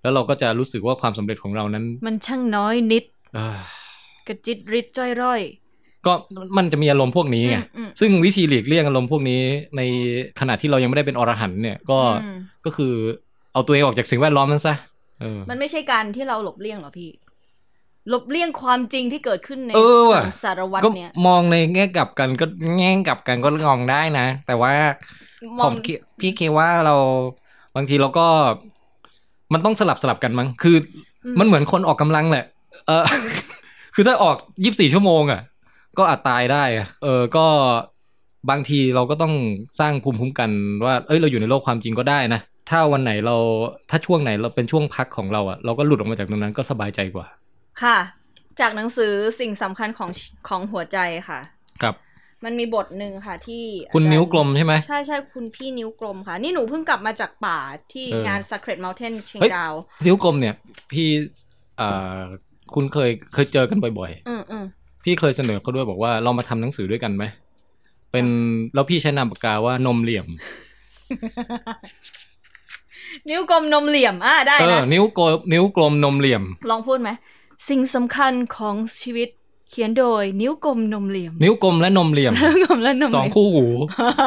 [0.02, 3.04] แล้วเราก็จะรู้สึกว่าความสำเร็จของเรานั้นมันช่างน้อยนิด
[3.36, 3.60] เอ้อ
[4.28, 5.42] กระจิตริดจ้อยร่อย
[6.06, 6.14] ก็
[6.58, 9.42] มันจะมีอารมณ์พวกนี้ไงอืมอืมซึ่งวิธีหลีกเลี่ยงอารมณ์พวกนี้
[9.78, 9.82] ใน
[10.40, 12.94] ขณะที่เรายังไม่ได้เป็นอรหันต์เนี่ยก็อืมก็คือ
[13.54, 14.76] เอาตัวเองออกจากสิ่งแวดล้อมนั้นซะ
[15.22, 17.10] เออมันไม่ใช่การที่เราหลบเลี่ยงหรอพี่
[18.10, 22.46] หลบเลี่ยงความจริงที่เกิดขึ้นในเออว่ะสังสารวัตก็เนี่ยมองในแง่กลับกันก็
[22.78, 24.74] แง่กลับกันก็งองได้นะ แต่ว่า
[25.58, 26.96] มผองมคิดพี่คิดว่าเรา
[27.76, 28.28] บางทีเราก็
[29.54, 30.78] มันต้องสลับสลับกันมั้งคือ
[31.26, 32.46] อมมันเหมือนคนออกกำลังแหละ
[32.88, 33.04] เออ
[33.96, 35.42] คือถ้าออกยี่สิบสี่ชั่วโมงอะ
[35.98, 37.48] ก็อาจตายได้อะเออ ก็
[38.50, 39.34] บางทีเราก็ต้อง
[39.80, 40.50] สร้างภูมิคุ้มกัน
[40.86, 43.36] ว่า เอ้ย เราอยู่ในโลกความจริงก็ได้นะ ถ้าวันไหนเรา
[43.90, 47.28] ถ้าช่วงไหนเราเป็นช่วงพักของเราอะเราก็หลุดออกมาจากตรงนั้นก็สบายใจกว่า
[47.84, 47.98] ค่ะ
[48.60, 50.10] จากหนังสือสิ่งสำคัญของ
[50.48, 50.98] ของหัวใจ
[51.30, 51.40] ค่ะ
[51.82, 51.96] ครับ
[52.46, 53.64] มันมีบทหนึ่งค่ะที่
[53.96, 57.60] คุณอาจารย์นิ้วกลมใช่ไหม ใช่ใช่คุณพี่นิ้วกลมค่ะ นี่หนูเพิ่งกลับมาจากป่า
[57.94, 59.74] ที่เอองาน Sacred Mountain เชียงเฮ้ยดาว
[60.06, 60.56] นิ้วกลมเนี่ย
[60.92, 61.08] พี่
[61.80, 62.20] อ่า
[62.74, 64.66] คุณเคยเคยเจอกันบ่อยๆ อืมอืม
[65.06, 67.24] พี่เคยเสนอเขาด้วยบอกว่าเรามาทำหนังสือด้วยกันไหม
[68.12, 68.26] เป็น
[68.74, 70.26] แล้วพี่ใช้นามปากกาว่านมเหลี่ยม
[73.30, 77.10] นิ้วกลมนมเหลี่ยมอ่าได้เออนะนิ้วโกลนิ้วกลมนมเหลี่ยม ลองพูดไหม
[77.70, 79.30] สิ่งสำคัญของชีวิต
[79.70, 83.66] เขียนโดย นิ้วกลมนมเหลี่ยม นิ้วกลมและนมเหลี่ยมนิ้วกลมและนมสองเหลี่ยมคู่หู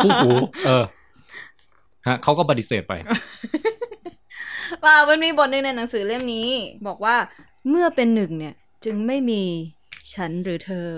[0.05, 0.31] คู่หู
[0.67, 0.85] เออ
[2.07, 2.93] ฮะเขาก็ปฏิเสธไป
[4.85, 6.49] ว่ามันมีบทหนึ่งในหนังสือเล่มนี้
[6.87, 7.17] บอกว่า
[7.69, 9.43] เมื่อเป็นหนึ่งเนี่ย จึงไม่มี
[10.15, 10.89] ฉันหรือเธอ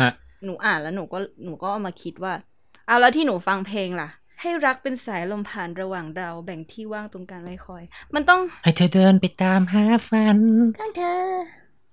[0.00, 0.10] ฮะ
[0.44, 2.32] หนูอ่านแล้วหนูก็หนูก็เอามาคิดว่า
[2.86, 4.08] เอาแล้วที่หนูฟังเพลงล่ะ
[4.40, 10.38] ให้รักเป็นสายลมผ่านระหว่างเราแบ่งที่ว่างตรงกลางไว้คอย มันต้องให้เธอเดินไปตามหาฝัน
[10.78, 11.18] ข้างเธอ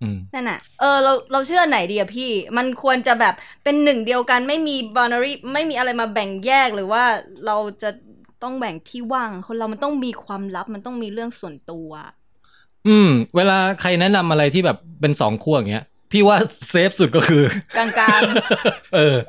[0.02, 7.04] อืมนั่นน่ะ เออเราเราเชื่อไหนดีอะพี่ มันควรจะแบบเป็นหนึ่งเดียวกันไม่มีบ o น d รีไม่มีอะไรมาแบ่งแยกหรือว่า
[7.46, 7.90] เราจะ
[8.44, 11.90] ต้องแบ่งที่ว่างคนเรามันต้องมีความลับมันต้องมีเรื่องส่วนตัว
[12.88, 16.38] อืม เวลาใครแนะนำอะไรที่แบบเป็นสองขั้วอย่างเงี้ย พี่ว่า
[16.70, 17.44] เซฟสุดก็คือ
[17.78, 18.22] กลาง
[18.96, 19.26] เออๆ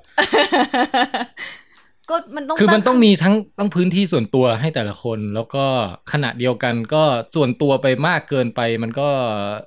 [2.10, 5.64] ก็มันต้องคือมันต้องงมีทั้งต้องพื้นที่ส่วนตัวให้แต่ละคน แล้วก็
[6.12, 7.02] ขณะเดียวกันก็
[7.34, 9.08] ส่วนตัวไปมากเกินไป มันก็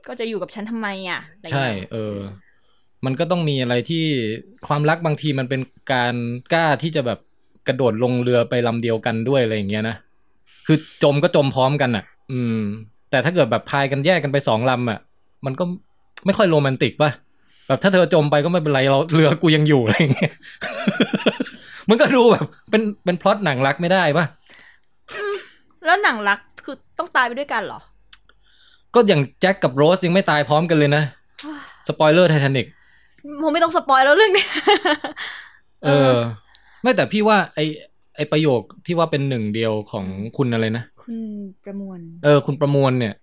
[0.09, 2.15] ก็จะอยู่กับฉันทำไมอะอะไรใช่เงี้ยเออ
[3.05, 4.05] มันก็ต้องมีอะไรที่
[4.67, 5.61] ความรักบางทีมันเป็น
[5.93, 6.15] การ
[6.53, 7.19] กล้าที่จะแบบ
[7.67, 9.95] กระโดดลงเรือไปลำเดียวกันด้วยอะไรอย่างเงี้ยนะ
[10.65, 12.59] คือจมก็จมพร้อมกันอะ อืม
[13.09, 14.99] แต่ถ้าเกิดแบบพายกันแยกกันไปสองลำอะ
[15.45, 15.63] มันก็
[16.25, 17.11] ไม่ค่อยโรแมนติกป่ะ
[17.67, 20.33] แบบถ้าเธอจมไปก็ไม่เป็นไรเราเรือกูยังอยู่อะไรอย่างเงี้ย
[21.89, 24.25] มันก็ดูแบบเป็นเป็นพล็อตหนังรักไม่ได้ป่ะ
[25.85, 27.79] แล้วหนังรักคือต้องตายไปด้วยกันเหรอ
[28.93, 31.03] ก็อย่างแจ็คกับโรสยังไม่ตายพร้อมกันเลยนะ
[31.87, 32.67] สปอยเลอร์ไททานิก
[33.41, 34.49] ผมไม่ต้อง spoil แล้วเรื่องเนี้ย
[35.83, 36.15] เออ
[36.81, 37.59] ไม่แต่พี่ว่าไอ
[38.15, 40.05] ไอประโยคที่ว่าเป็นหนึ่งเดียวของ
[40.37, 41.15] คุณอะไรนะ คุณ
[41.65, 43.13] ประมวล เออ คุณประมวลเนี่ย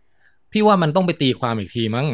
[0.52, 2.06] พี่ว่ามันต้องไปตีความอีกทีมั้ง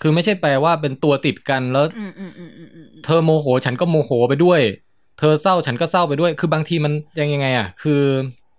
[0.00, 4.60] คือไม่ใช่แปลว่าเป็นตัวติดกันแล้วอืมอืมอืมอืมอืมเธอโมโหฉันก็โมโหไปด้วย
[5.18, 8.02] เธอเศร้าฉันก็เศร้าไปด้วย คือบางทีมันยังยังไงอะ คือ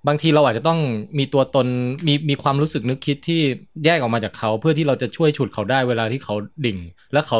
[0.08, 0.80] บางทีเราอาจจะต้อง
[1.18, 1.68] มีตัวตน
[2.08, 3.42] มีมีความรู้สึกนึกคิดที่
[3.86, 6.78] แยกออกมาจากเขาเพื่อที่เราจะช่วยฉุดเขาได้เวลาที่เขาดิ่ง
[7.14, 7.40] แล้วเขา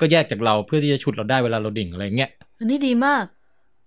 [0.00, 3.24] ก็แยกจากเราเพื่อที่จะฉุดเราได้เวลาเราดิ่งอะไรเงี้ยอันนี้ดีมาก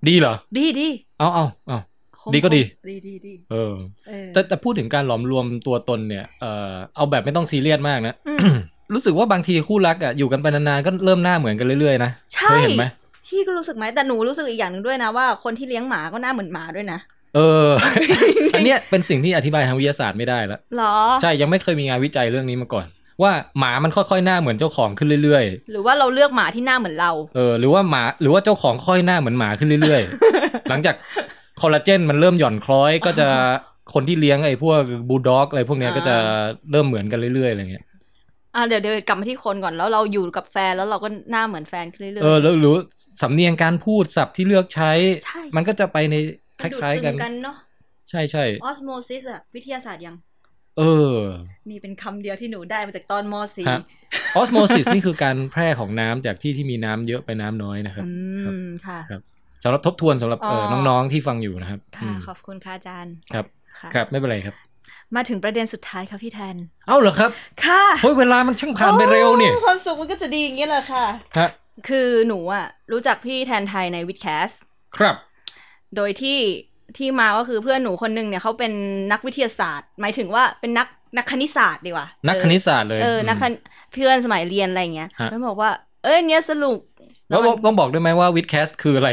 [0.07, 0.87] ดีเหรอ ดีดี
[1.19, 1.79] เอาเอาเอา
[2.19, 3.73] คมดีก็ดี ดีดีดีเออ
[4.07, 8.39] เออ แต่แต่พูดถึงการหลอมรวมตัวตนเนี่ยเออเอาแบบไม่ต้องซีเรียสมากนะอืม
[8.93, 12.85] รู้สึกว่าบางทีคู่รักอะอยู่กันไปนานๆก็เริ่มหน้าเหมือนกันเรื่อยๆนะใช่เคยเห็นไหม
[13.27, 16.99] พี่ก็รู้สึกไหมแต่หนูรู้สึกอีกอย่างหนึ่งด้วยนะว่าคนที่เลี้ยงหมาก็หน้าเหมือนหมาด้วยนะ
[17.35, 17.69] เออ
[18.53, 22.85] อันเนี้ยเป็นสิ่งที่อธิบายทางวิทยาศาสตร์ไม่ได้แล้วหรอ ใช่ ยังไม่เคยมีงานวิจัยเรื่องนี้มาก่อน
[23.21, 30.95] ว่าหมามันค่อยๆหน้าเหมือนเจ้าของขึ้นเรื่อยหรือว่าเราเลือกหมาที่หน้าเหมือนเราๆเออ หรือว่าหมา หรือว่าเจ้าของค่อยหน้าเหมือนหมาขึ้นเรื่อยๆ หลังจาก
[31.61, 33.27] คอลลาเจนมันเริ่มหย่อนคล้อยก็จะ
[33.93, 36.15] คนที่เลี้ยงไอ้พวกบูลด็อกอะไรพวกเนี้ยก็จะ
[36.71, 37.85] เริ่มเหมือนกันเรื่อยๆอะไรเงี้ย
[38.55, 42.75] อะเดี๋ยวเดี๋ยวกลับมาที่คนก่อนแล้วเราอยู่กับแฟนแล้วเราก็หน้าเหมือนแฟนขึ้นเรื่อยๆเออแล้วหรือ
[43.21, 44.91] สำเนียงการพูดศัพท์ที่เลือกใช้
[45.25, 46.15] ใช่มันก็จะไปใน
[46.59, 47.55] คมันดูดล้ายซึๆกันมกันเนาะ
[48.09, 50.15] ใช่ใช่ออสโมซิสอะวิทยาศาสตร์ยัง
[50.77, 50.81] เอ
[51.13, 51.17] อ
[51.69, 53.81] มีเป็นคำเดียวที่หนูได้มาจากตอนม .4 ฮะ
[54.35, 58.11] ออสโมซิสนี่คือการแพร่ของน้ำจากที่ที่มีน้ำเยอะไปน้ำน้อยนะครับ อื
[58.65, 59.21] มค่ะครับ
[59.63, 63.45] สำหรับทบทวนสำหรับเอ่ออ๋อน้องๆที่ฟังอยู่นะครับ ค่ะอืมขอบคุณค่ะอาจารย์ ครับ
[63.79, 64.55] ค่ะครับ ไม่เป็นไรครับ
[65.15, 66.55] มาถึงประเด็นสุดท้ายค่ะพี่แทน
[66.87, 67.29] เอ้าเหรอครับ
[67.65, 71.05] ค่ะเฮ้ยเวลามันช่างผ่านไปเร็วเนี่ยโอ้ความสุขมันก็จะดีอย่างเงี้ยแหละค่ะ
[71.37, 71.49] ฮะ
[71.89, 74.49] คือหนูอะรู้จักพี่แทนไทยในวิดแคส
[74.97, 75.15] ครับ
[75.95, 76.39] โดยที่
[76.97, 78.71] ที่มาก็คือเพื่อนหนูคนหนึงเนี่ยเขาเป็น
[79.11, 80.87] นักวิทยาศาสตร์ หมายถึงว่าเป็นนัก
[81.17, 83.55] นักคณิตศาสตร์ดีกว่า นักเออคณิตศาสตร์เลย เออ นักคมณิ
[83.93, 85.71] เพื่อนสมัยเรียนอะไรอย่างเงี้ยฮะแล้วบอกว่า
[86.03, 86.77] เอ้ยเนี้ยสนุก
[87.29, 89.09] แล้วต้องต้องบอกด้วยไหมว่าวิดแคสคืออะไร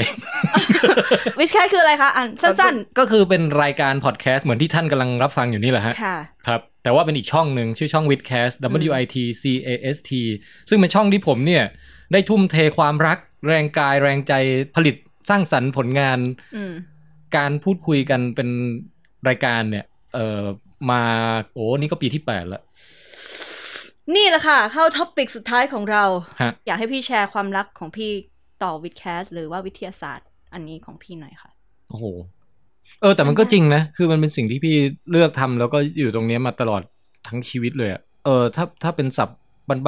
[1.39, 8.55] วิชแคทคืออะไรคะอันสั้นก็คือเป็นรายการพอดแคสต์เหมือนที่ท่านกำลังรับฟังอยู่นี่แหละฮะๆค่ะครับ แต่ว่าเป็นอีกช่องหนึ่งชื่อช่อง w i t c a s t
[8.89, 10.13] W I T C A S T
[10.69, 11.65] ซึ่งเป็นช่องที่ผมเนี่ย
[12.13, 14.33] ได้ทุ่มเทความรักแรงกายแรงใจ
[14.75, 14.97] ผลิต
[15.31, 16.19] สร้างสรรค์ผลงาน
[16.57, 16.73] อืม
[17.37, 18.49] การพูดคุยกันเป็น
[19.29, 19.85] รายการเนี่ย
[20.15, 20.43] เอ่อ
[20.91, 21.03] มา
[21.53, 22.63] โอ้นี่ก็ปีที่แปดแล้ว
[24.17, 26.05] นี่แหละค่ะ เข้า topic สุดท้ายของเรา
[26.43, 28.11] ฮะอยากให้พี่แชร์ความรักของพี่
[28.63, 31.51] ต่อ WiTcast หรือว่าวิทยาศาสตร์อันนี้ของพี่หน่อยค่ะ
[31.89, 32.05] โอ้โห
[33.01, 34.77] เออ แต่มันก็จริงนะ คือมันเป็นสิ่งที่พี่
[35.11, 36.83] เลือกทำแล้วก็อยู่ตรงเนี้ยมาตลอด
[37.29, 39.39] ทั้งชีวิตเลยอะเออ ถ้าถ้าเป็นศัพท์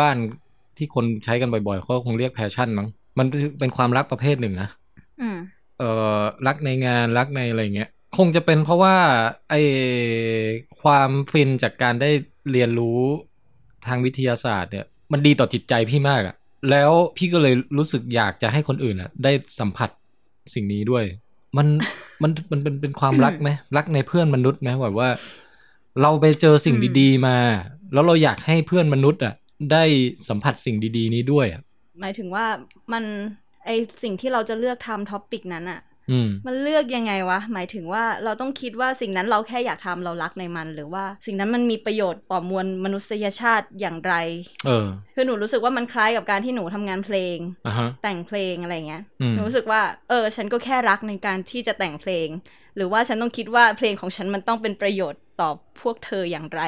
[0.01, 3.27] บ้านๆที่คนใช้กันบ่อยๆเขาคงเรียก passion มั้งมัน
[3.59, 4.69] เป็นความรักประเภทหนึ่งนะ
[5.21, 5.39] อืม
[5.79, 8.97] เอ่อรักในงานรักในอะไรเงี้ยคงจะเป็นเพราะว่า
[9.51, 9.55] ไอ
[10.83, 12.11] ความฟินจากการได้
[12.53, 13.01] เรียนรู้
[13.87, 16.35] ทางวิทยาศาสตร์เนี่ยมันดีต่อจิตใจพี่มากอะ
[16.71, 19.91] แล้วพี่ก็เลยรู้สึกอยากจะให้คนอื่นอะได้สัมผัส
[20.55, 21.05] สิ่งนี้ด้วย
[21.57, 21.67] มัน
[22.23, 25.09] มันมันเป็นเป็นความรักไหมรักในเพื่อนมนุษย์ไหมแบบว่า
[26.03, 27.37] เราไปเจอสิ่งอืมดี ๆ มา
[27.93, 29.35] แล้วเราอยากให้เพื่อนมนุษย์อะ
[29.73, 29.85] ได้
[30.29, 31.63] สัมผัสสิ่งดี ๆ นี้ด้วยอะ
[32.01, 32.47] หมายถึงว่า
[32.93, 33.05] มัน
[33.65, 33.71] ไอ
[34.03, 35.94] สิ่งที่เราจะเลือกทำท็อปิกนั้นอะอื
[36.27, 44.15] มมันเลือกยังไงวะ หมายถึงว่าเราต้องคิดว่าสิ่งนั้นเราแค่อยากทำเรารักในมัน หรือว่าสิ่งนั้นมันมีประโยชน์ต่อมวลมนุษยชาติอย่างไร
[44.67, 47.37] เออ คือหนูรู้สึกว่ามันคล้ายกับการที่หนูทำงานเพลง
[47.67, 52.29] อะฮะแต่งเพลงอะไรเงี้ยอืมหนูรู้สึกว่า เออ ฉันก็แค่รักในการที่จะแต่งเพลง
[52.77, 55.51] หรือว่าฉันต้องคิดว่าเพลงของฉันมันต้องเป็นประโยชน์ต่อ
[55.81, 56.63] พวกเธออย่างไร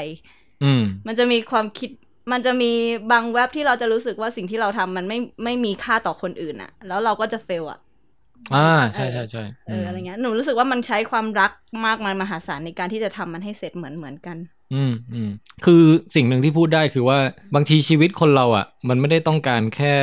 [0.65, 1.91] อืม มันจะมีความคิด
[2.33, 2.73] มันจะมี
[3.13, 7.79] บางเว็บที่เราจะรู้สึกว่าสิ่งที่เราทำมันไม่ไม่มีค่าต่อคนอื่นอะแล้วเราก็จะเฟลอะ
[8.55, 11.53] อ่าใช่ใช่ใช่เอออะไรเงี้ยหนูรู้สึกว่ามันใช้ความรัก
[11.87, 14.37] มากมายมหาศาลในการที่จะทำมันให้เสร็จเหมือนเหมือนกัน
[14.75, 15.31] อืมอืม
[15.65, 15.83] คือ
[16.15, 17.19] สิ่งหนึ่งที่พูดได้คือว่า
[17.55, 19.97] บางทีชีวิตคนเราอะ มันไม่ได้ต้องการแค่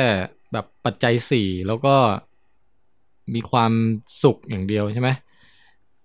[0.52, 1.94] แบบปัจจัยสี่แล้วก็
[3.34, 3.72] มีความ
[4.22, 5.08] สุขอย่างเดียวใช่ไหม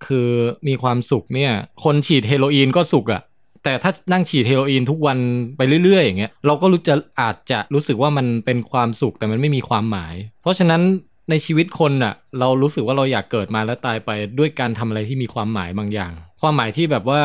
[0.06, 0.28] คือ
[0.68, 1.52] มีความสุขเนี่ย
[1.84, 3.22] คนฉีดเฮโรอีนก็สุขอะ
[3.64, 5.18] แต่ถ้านั่งฉีดเฮโรอีนทุกวัน
[5.56, 10.82] ไปเรื่อยๆอย่างเงี้ยเราก็รู้จะอาจจะรู้สึกว่ามันเป็นความสุขแต่มันไม่มีความหมาย เพราะฉะนั้น
[11.30, 17.20] ในชีวิตคนอะเรารู้สึกว่าเราอยากเกิดมาแล้วตายไปด้วยการทำอะไรที่มีความหมายบางอย่าง ความหมายที่แบบว่า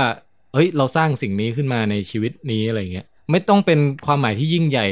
[0.54, 4.88] เฮ้ยเราสร้างสิ่งนี้ขึ้นมาในชีวิตนี้อะไรเงี้ยไม่ต้องเป็นความหมายที่ยิ่งใหญ่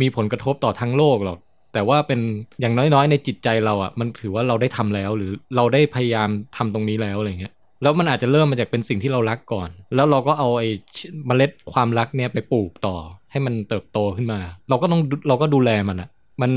[0.00, 1.38] มีผลกระทบต่อทั้งโลกหรอก
[1.74, 2.20] แต่ว่าเป็น
[2.60, 7.52] อย่างน้อยๆ ในจิตใจเราอะมันถือว่าเราได้ทำแล้ว หรือเราได้พยายามทำตรงนี้แล้วอะไรเงี้ย
[7.82, 10.68] แล้วมันอาจจะเริ่มมาจากเป็นสิ่งที่เรารักก่อน แล้วเราก็เอาไอ้
[11.26, 12.96] เมล็ดความรักเนี้ยไปปลูกต่อ
[13.30, 16.08] ให้มันเติบโตขึ้นมา เราก็ต้องเราก็ดูแลมันอะ
[16.40, 16.52] มัน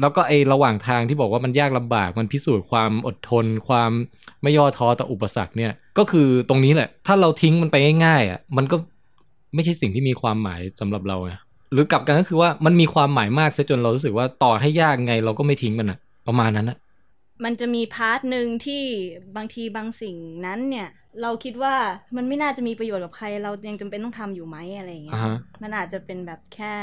[0.00, 3.90] แล้วก็ไอ้ระหว่างทางที่บอกว่ามันยากลำบาก มันพิสูจน์ความอดทน ความ
[4.42, 8.76] ไม่ย่อท้อต่ออุปสรรคเนี่ย ก็คือตรงนี้แหละ ถ้าเราทิ้งมันไปง่ายๆอะมันก็
[9.54, 11.32] ไม่ใช่สิ่งที่มีความหมายสำหรับเราไง
[11.72, 16.78] หรือกลับกันก็คือว่ามันมีความหมายมากซะจนเรารู้สึกว่าต่อให้ยากไงเราก็ไม่ทิ้งมันอะประมาณนั้นอะ
[17.44, 18.82] มันจะมีพาร์ทหนึ่งที่
[19.36, 20.16] บางทีบางสิ่ง
[20.46, 20.88] นั้นเนี่ย
[21.22, 21.74] เราคิดว่า
[22.16, 26.74] มันไม่น่าจะมีประโยชน์กับใคร เรายังจำเป็นต้องทำอยู่ไหมอะไรอย่างเงี้อ่ายฮะมันอาจจะเป็นแบบแค่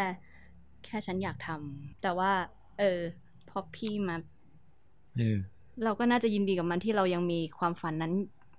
[0.85, 2.31] แค่ฉันอยากทำแต่ว่า
[2.79, 2.99] เออ
[3.49, 4.15] พอพี่มา
[5.17, 5.37] เออ
[5.83, 8.13] เราก็น่าจะยินดีกับมันที่เรายังมีความฝันนั้น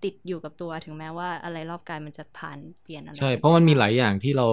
[0.05, 4.47] ติดอยู่กับตัวถึงแม้ว่าอะไรรอบกายมันจะผ่านเปลี่ยนอะไรใช่เพราะมันมีหลายอย่างที่เรา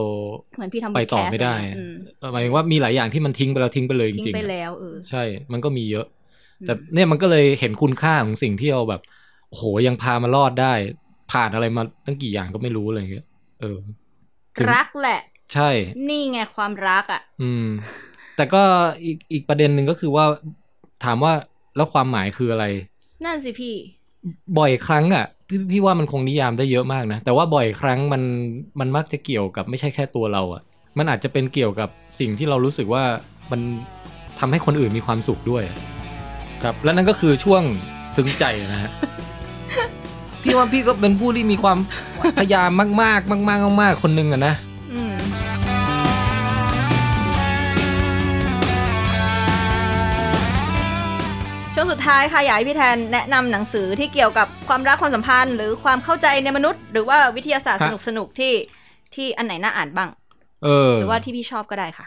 [0.55, 6.05] เหมือนพี่ทำไปต่อ podcast ไม่ได้อะอืมเออหมายถึงว่ามีหลายอย่างที่มันทิ้งไปแล้วทิ้งไปเลยจทิ้งริงๆไปอะแล้วเออใช่ มันก็มีเยอะ
[6.65, 9.01] แต่อืมเนี่ยมันก็เลยเห็นคุณค่าของสิ่งที่เราแบบ
[9.49, 10.73] โอ้โหยังพามารอดได้
[11.31, 13.25] ผ่านอะไรมาตั้งกี่อย่างก็ไม่รู้อะไรเงี้ย
[13.61, 13.77] เออ
[14.57, 15.21] ถึงรักแหละ
[15.53, 15.69] ใช่
[16.09, 17.67] นี่ไงความรักอะ อืม
[18.35, 18.61] แต่ก็
[19.03, 20.25] อีกอีกประเด็นหนึ่งก็คือว่า
[21.03, 21.33] ถามว่า
[21.75, 22.65] แล้วความหมายคืออะไร
[23.25, 23.75] นั่นสิพี่
[24.57, 28.21] บ่อยครั้งอะพี่พี่ว่ามันคงนิยามได้เยอะมากนะ แต่ว่าบ่อยครั้งมัน
[28.79, 30.61] มันมักจะเกี่ยวกับไม่ใช่แค่ตัวเราอะ
[30.97, 31.89] มันอาจจะเป็นเกี่ยวกับ
[32.19, 33.03] สิ่งที่เรารู้สึกว่า
[33.51, 33.61] มัน
[34.39, 35.77] ทำให้คนอื่นมีความสุขด้วยอะ
[36.63, 37.63] ครับและนั่นก็คือช่วง
[38.15, 38.43] ซึ้งใจ
[38.73, 38.91] นะฮะ
[40.43, 41.77] พี่ว่าพี่ก็เป็นผู้ที่มีความ
[42.39, 44.53] พยายามมาก ๆ มาก ๆ มาก ๆ คนหนึ่งอะนะ
[51.77, 58.53] ช่วงสุดท้ายค่ะอยากให้พี่แทนแนะนำหนังสือที่เกี่ยวกับความรักความสัมพันธ์ หรือความเข้าใจในมนุษย์ หรือว่าวิทยาศาสตร์คสรับนุกสนุกๆที่
[59.15, 60.09] ที่อันไหนน่าอ่านบ้าง
[60.63, 62.05] เออ หรือว่าที่พี่ชอบก็ได้ค่ะ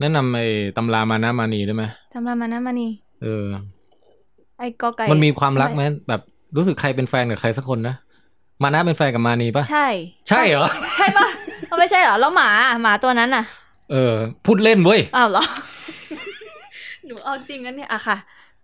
[0.00, 1.84] แนะนำไอ้ตำรามานะมานีได้ไหม
[2.14, 2.88] ทำรามานะมานี
[3.22, 3.44] เออ
[4.58, 6.20] ไอ้กอไก่มันมีความรักไหมแบบ
[6.56, 7.94] รู้สึกใครเป็นแฟนกับใครสักคนนะ
[8.62, 9.86] มานะเป็นแฟนกับมานีปะใช่
[10.28, 10.66] ใช่เหรอ
[10.96, 11.26] ใช่ปะ
[11.66, 12.48] เอาไม่ใช่เหรอแล้วหมา
[12.82, 13.44] หมาตัวนั้นน่ะ
[13.92, 14.12] เออ
[14.44, 15.44] พูดเล่นเว้ยอ้าวเหรอ
[17.06, 18.16] หนูเอาจริงนะเนี่ยอะค่ะ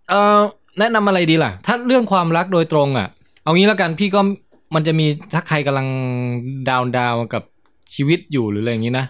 [0.09, 0.41] เออ
[0.79, 3.07] แนะนำอะไรดีล่ะ ถ้าเรื่องความรักโดยตรงอะ
[3.43, 4.21] เอางี้แล้วกันพี่ก็
[4.75, 5.87] มันจะมีถ้าใครกำลัง
[6.69, 7.43] ดาวน์ดาวน์กับ
[7.93, 9.05] ชีวิตอยู่หรืออะไรอย่างนี้นะ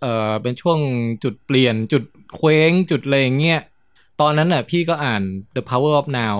[0.00, 0.78] เออเป็นช่วง
[1.24, 2.04] จุดเปลี่ยนจุด
[2.36, 3.60] เคว้งจุดอะไรอย่างเงี้ย
[4.20, 5.22] ตอนนั้นน่ะพี่ก็อ่าน
[5.56, 6.36] The Power of Now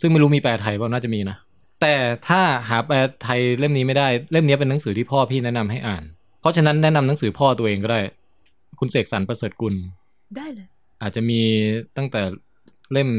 [0.00, 1.36] ซึ่งไม่รู้มีแปลไทยเปล่าน่าจะมีนะ
[1.80, 1.94] แต่
[2.28, 6.02] ถ้าหาแปลไทยเล่มนี้ไม่ได้เล่มนี้เป็นหนังสือที่พ่อพี่แนะนำให้อ่าน
[6.40, 8.00] เพราะฉะนั้นแนะนำหนังสือพ่อตัวเองก็ได้
[8.78, 9.74] คุณเสกสรรประเสริฐกุล
[10.36, 10.66] ได้เลย
[11.02, 11.40] อาจจะมี
[11.96, 12.22] ตั้งแต่
[12.92, 13.10] เล่ม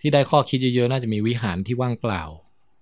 [0.00, 2.22] ที่ได้ข้อคิดเยอะๆ น่าจะมีวิหารที่ว่างเปล่า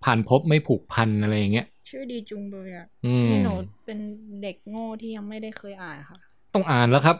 [0.05, 3.55] ผ่านพบไม่ผูกพันอะไรอย่างเงี้ย ชื่อดีจุงเบยอะอืมนี่หนู
[3.85, 3.99] เป็น
[4.43, 6.19] เด็กโง่ที่ยังไม่ได้เคยอ่านค่ะ
[6.55, 7.17] ต้องอ่านแล้วครับ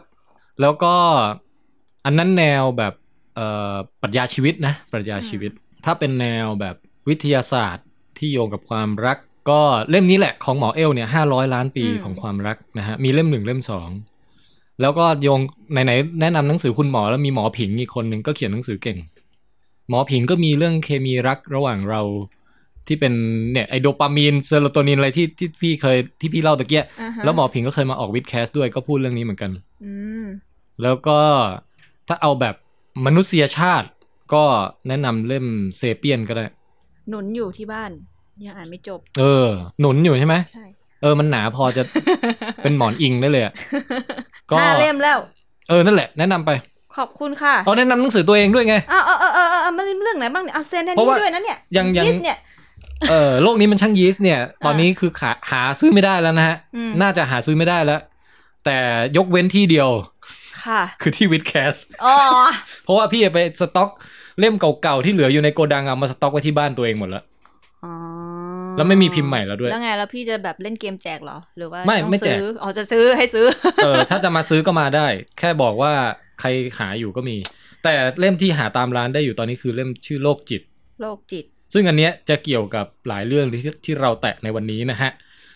[0.61, 0.93] แล้วก็
[2.05, 2.93] อันนั้นแนวแบบ
[3.35, 5.51] เอ่อปรัชญาชีวิตนะปรัชญาชีวิต
[5.85, 6.75] ถ้าเป็นแนวแบบ
[7.09, 7.85] วิทยาศาสตร์
[8.17, 9.17] ที่โยงกับความรัก
[9.49, 13.89] ก็เล่มนี้แหละของหมอเอลเนี่ยห้าร้อยล้านปีอืมของความรักนะฮะมีเล่มหนึ่งเล่มสอง
[14.81, 15.39] แล้วก็โยง
[15.71, 18.97] ไหนๆแนะนำหนังสือคุณหมอแล้วมีหมอผิงอีกคนหนึ่งก็เขียนหนังสือเก่ง
[19.89, 22.01] หมอผิงก็มีเรื่องเคมีรักระหว่างเรา
[22.87, 23.13] ที่เป็น
[23.51, 29.51] เนี่ยไอโดปามีนเซโรโทนินอะไรที่ที่พี่เคยที่พี่เล่าตะเกียอ่าฮะแล้วหมอผิงก็เคยมาออกวิดแคสด้วยก็พูดเรื่องนี้เหมือนกัน
[29.85, 30.25] อืม
[30.83, 31.19] แล้วก็
[32.07, 32.55] ถ้าเอาแบบ
[33.05, 33.87] มนุษยชาติ
[34.33, 34.43] ก็
[34.87, 35.45] แนะนำเล่ม
[35.77, 36.45] เซเปียนก็ได้
[37.09, 37.91] หนุนอยู่ที่บ้าน
[38.45, 39.47] ยังอ่านไม่จบ เออ
[39.79, 40.65] หนุนอยู่ใช่ไหมใช่
[41.01, 41.83] เออมันหนาพอจะ
[42.63, 43.53] เป็นหมอนอิงได้เลยอะ
[44.51, 45.17] ก็ห้าเล่มแล้ว
[45.69, 46.51] เออนั่นแหละ แนะนำไป
[46.97, 52.37] ขอบคุณค่ะเอาแนะนำหนังสือตัวเองด้วยไงอ้าวเออเออเออเออมันเรื่องไหนบ้างเนี่ยเอาเซนอันเพราะนี้ว่าด้วยนะเนี่ยยังยังยีสต์เนี่ย
[53.09, 58.01] เออโลกนี้มันช่างยีสต์เนี่ย ตอนนี้คือขาหาซื้อไม่ได้แล้วนะฮะอืมน่าจะหาซื้อไม่ได้แล้ว
[58.65, 58.77] แต่
[59.17, 59.89] ยกเว้นที่เดียว
[60.63, 61.73] ค่ะ คือที่วิดแคส
[62.05, 62.15] อ๋อ
[62.83, 63.89] เพราะว่าพี่ไปสต็อก
[64.39, 67.23] เล่มเก่าๆที่เหลืออยู่ในโกดังเอามาสต็อกไว้ที่บ้านตัวเองหมดแล้ว
[67.83, 67.93] อ๋อ
[68.79, 73.45] แล้วไม่มีพิมพ์ใหม่แล้วด้วยแล้วไงแล้วพี่จะแบบเล่นเกมแจกเหรอหรือว่าไม่ต้องไม่แจกซื้ออ๋อจะซื้อให้ซื้อ
[73.83, 75.07] เออถ้าจะมาซื้อก็มาได้
[75.39, 75.93] แค่บอกว่า
[76.39, 76.47] ใคร
[76.79, 77.37] หาอยู่ก็มี
[77.83, 80.61] แต่เล่มที่หาตามร้านได้อยู่ตอนนี้คือเล่มชื่อโรคจิต
[81.01, 85.11] โรคจิต ซึ่งอันเนี้ยจะเกี่ยวกับหลายเรื่องที่ที่เราแตะในวันนี้นะฮะ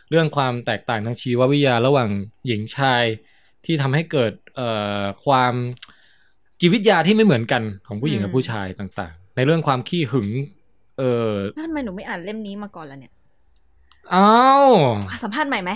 [0.09, 2.09] เรื่องความแตกต่างทางชีววิทยาระหว่าง
[2.47, 3.03] หญิงชาย
[3.65, 4.69] ที่ทำให้เกิดเอ่
[5.01, 5.53] อความ
[6.59, 10.29] จิตวิทยาที่ไม่เหมือนกันของผู้หญิงกับอืมผู้ชายต่างๆ ในเรื่องความขี้หึง
[10.99, 13.13] เออแล้วทำไมหนูไม่อ่านเล่มนี้มาก่อนล่ะเนี่ย
[14.13, 14.29] อ้า
[14.63, 14.65] ว
[15.23, 15.71] สัมภาษณ์ใหม่ไหม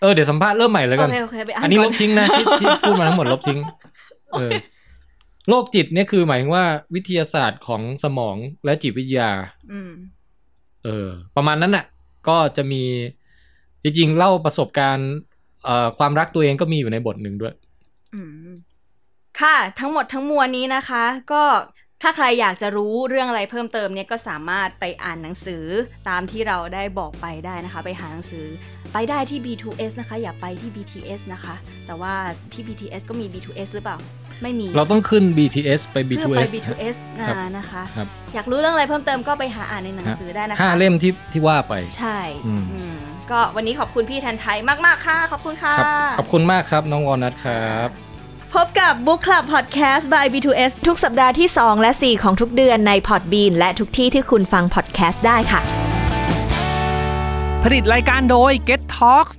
[0.00, 3.58] เออเดี๋ยวสัมภาษณ์เริ่มใหม่เลยโอกันเคโอเคไปอ่านอันนี้ก่ลบทิ้งนะที่ที่พูดมาทั้งหมดลบทิ้ง
[4.38, 4.50] เออ
[5.48, 6.64] โรคจิตเนี่ยคือหมายถึงว่า
[6.94, 9.30] วิทยาศาสตร์ของสมองและจิตวิทยา
[9.72, 9.90] อืม
[10.84, 11.84] เออ ประมาณนั้นน่ะ
[12.28, 12.82] ก็จะมี
[13.82, 15.10] จริงๆเล่าประสบการณ์
[15.64, 17.54] เอ่อความรักตัวเองก็มีอยู่ในบทหนึ่งด้วย
[18.14, 18.48] อืม
[19.40, 21.42] ค่ะ ทั้งหมดทั้งมวลนี้นะคะ ก็
[22.08, 25.64] ถ้าใครอยากจะรู้เรื่องอะไรเพิ่มเติมเนี่ยก็สามารถไปอ่านหนังสือ
[26.08, 28.46] ตามที่เราได้บอกไปได้นะคะ ไปหาหนังสือ
[28.92, 31.54] ไปได้ที่ B2S นะคะ อย่าไปที่ BTS นะคะ
[31.86, 32.14] แต่ว่า
[32.52, 33.96] ที่ BTS ก็มี B2S หรือเปล่า
[34.42, 42.96] ไม่มี เราต้องขึ้น BTS ไปเพื่อไป B2S B2S ครับนะนะคะครับอยากรู้เรื่องอะไรเพิ่มเติมก็ไปหาอ่านในหนังสือได้นะคะห้าเล่มที่ที่ว่าไป ใช่อืมอืม
[43.30, 48.05] ก็วันนี้ขอบคุณพี่แทนไทยมาก ๆ ค่ะ ขอบคุณค่ะครับขอบคุณมากครับ น้องวอลนัทครับ
[48.54, 55.60] พบกับ Book Club Podcast by B2S ทุกสัปดาห์ที่ 2 และ 4 ของทุกเดือนใน Podbean และทุกที่ที่คุณฟังพอดแคสต์ได้ค่ะ
[57.64, 59.36] ผลิตรายการโดย Get Talks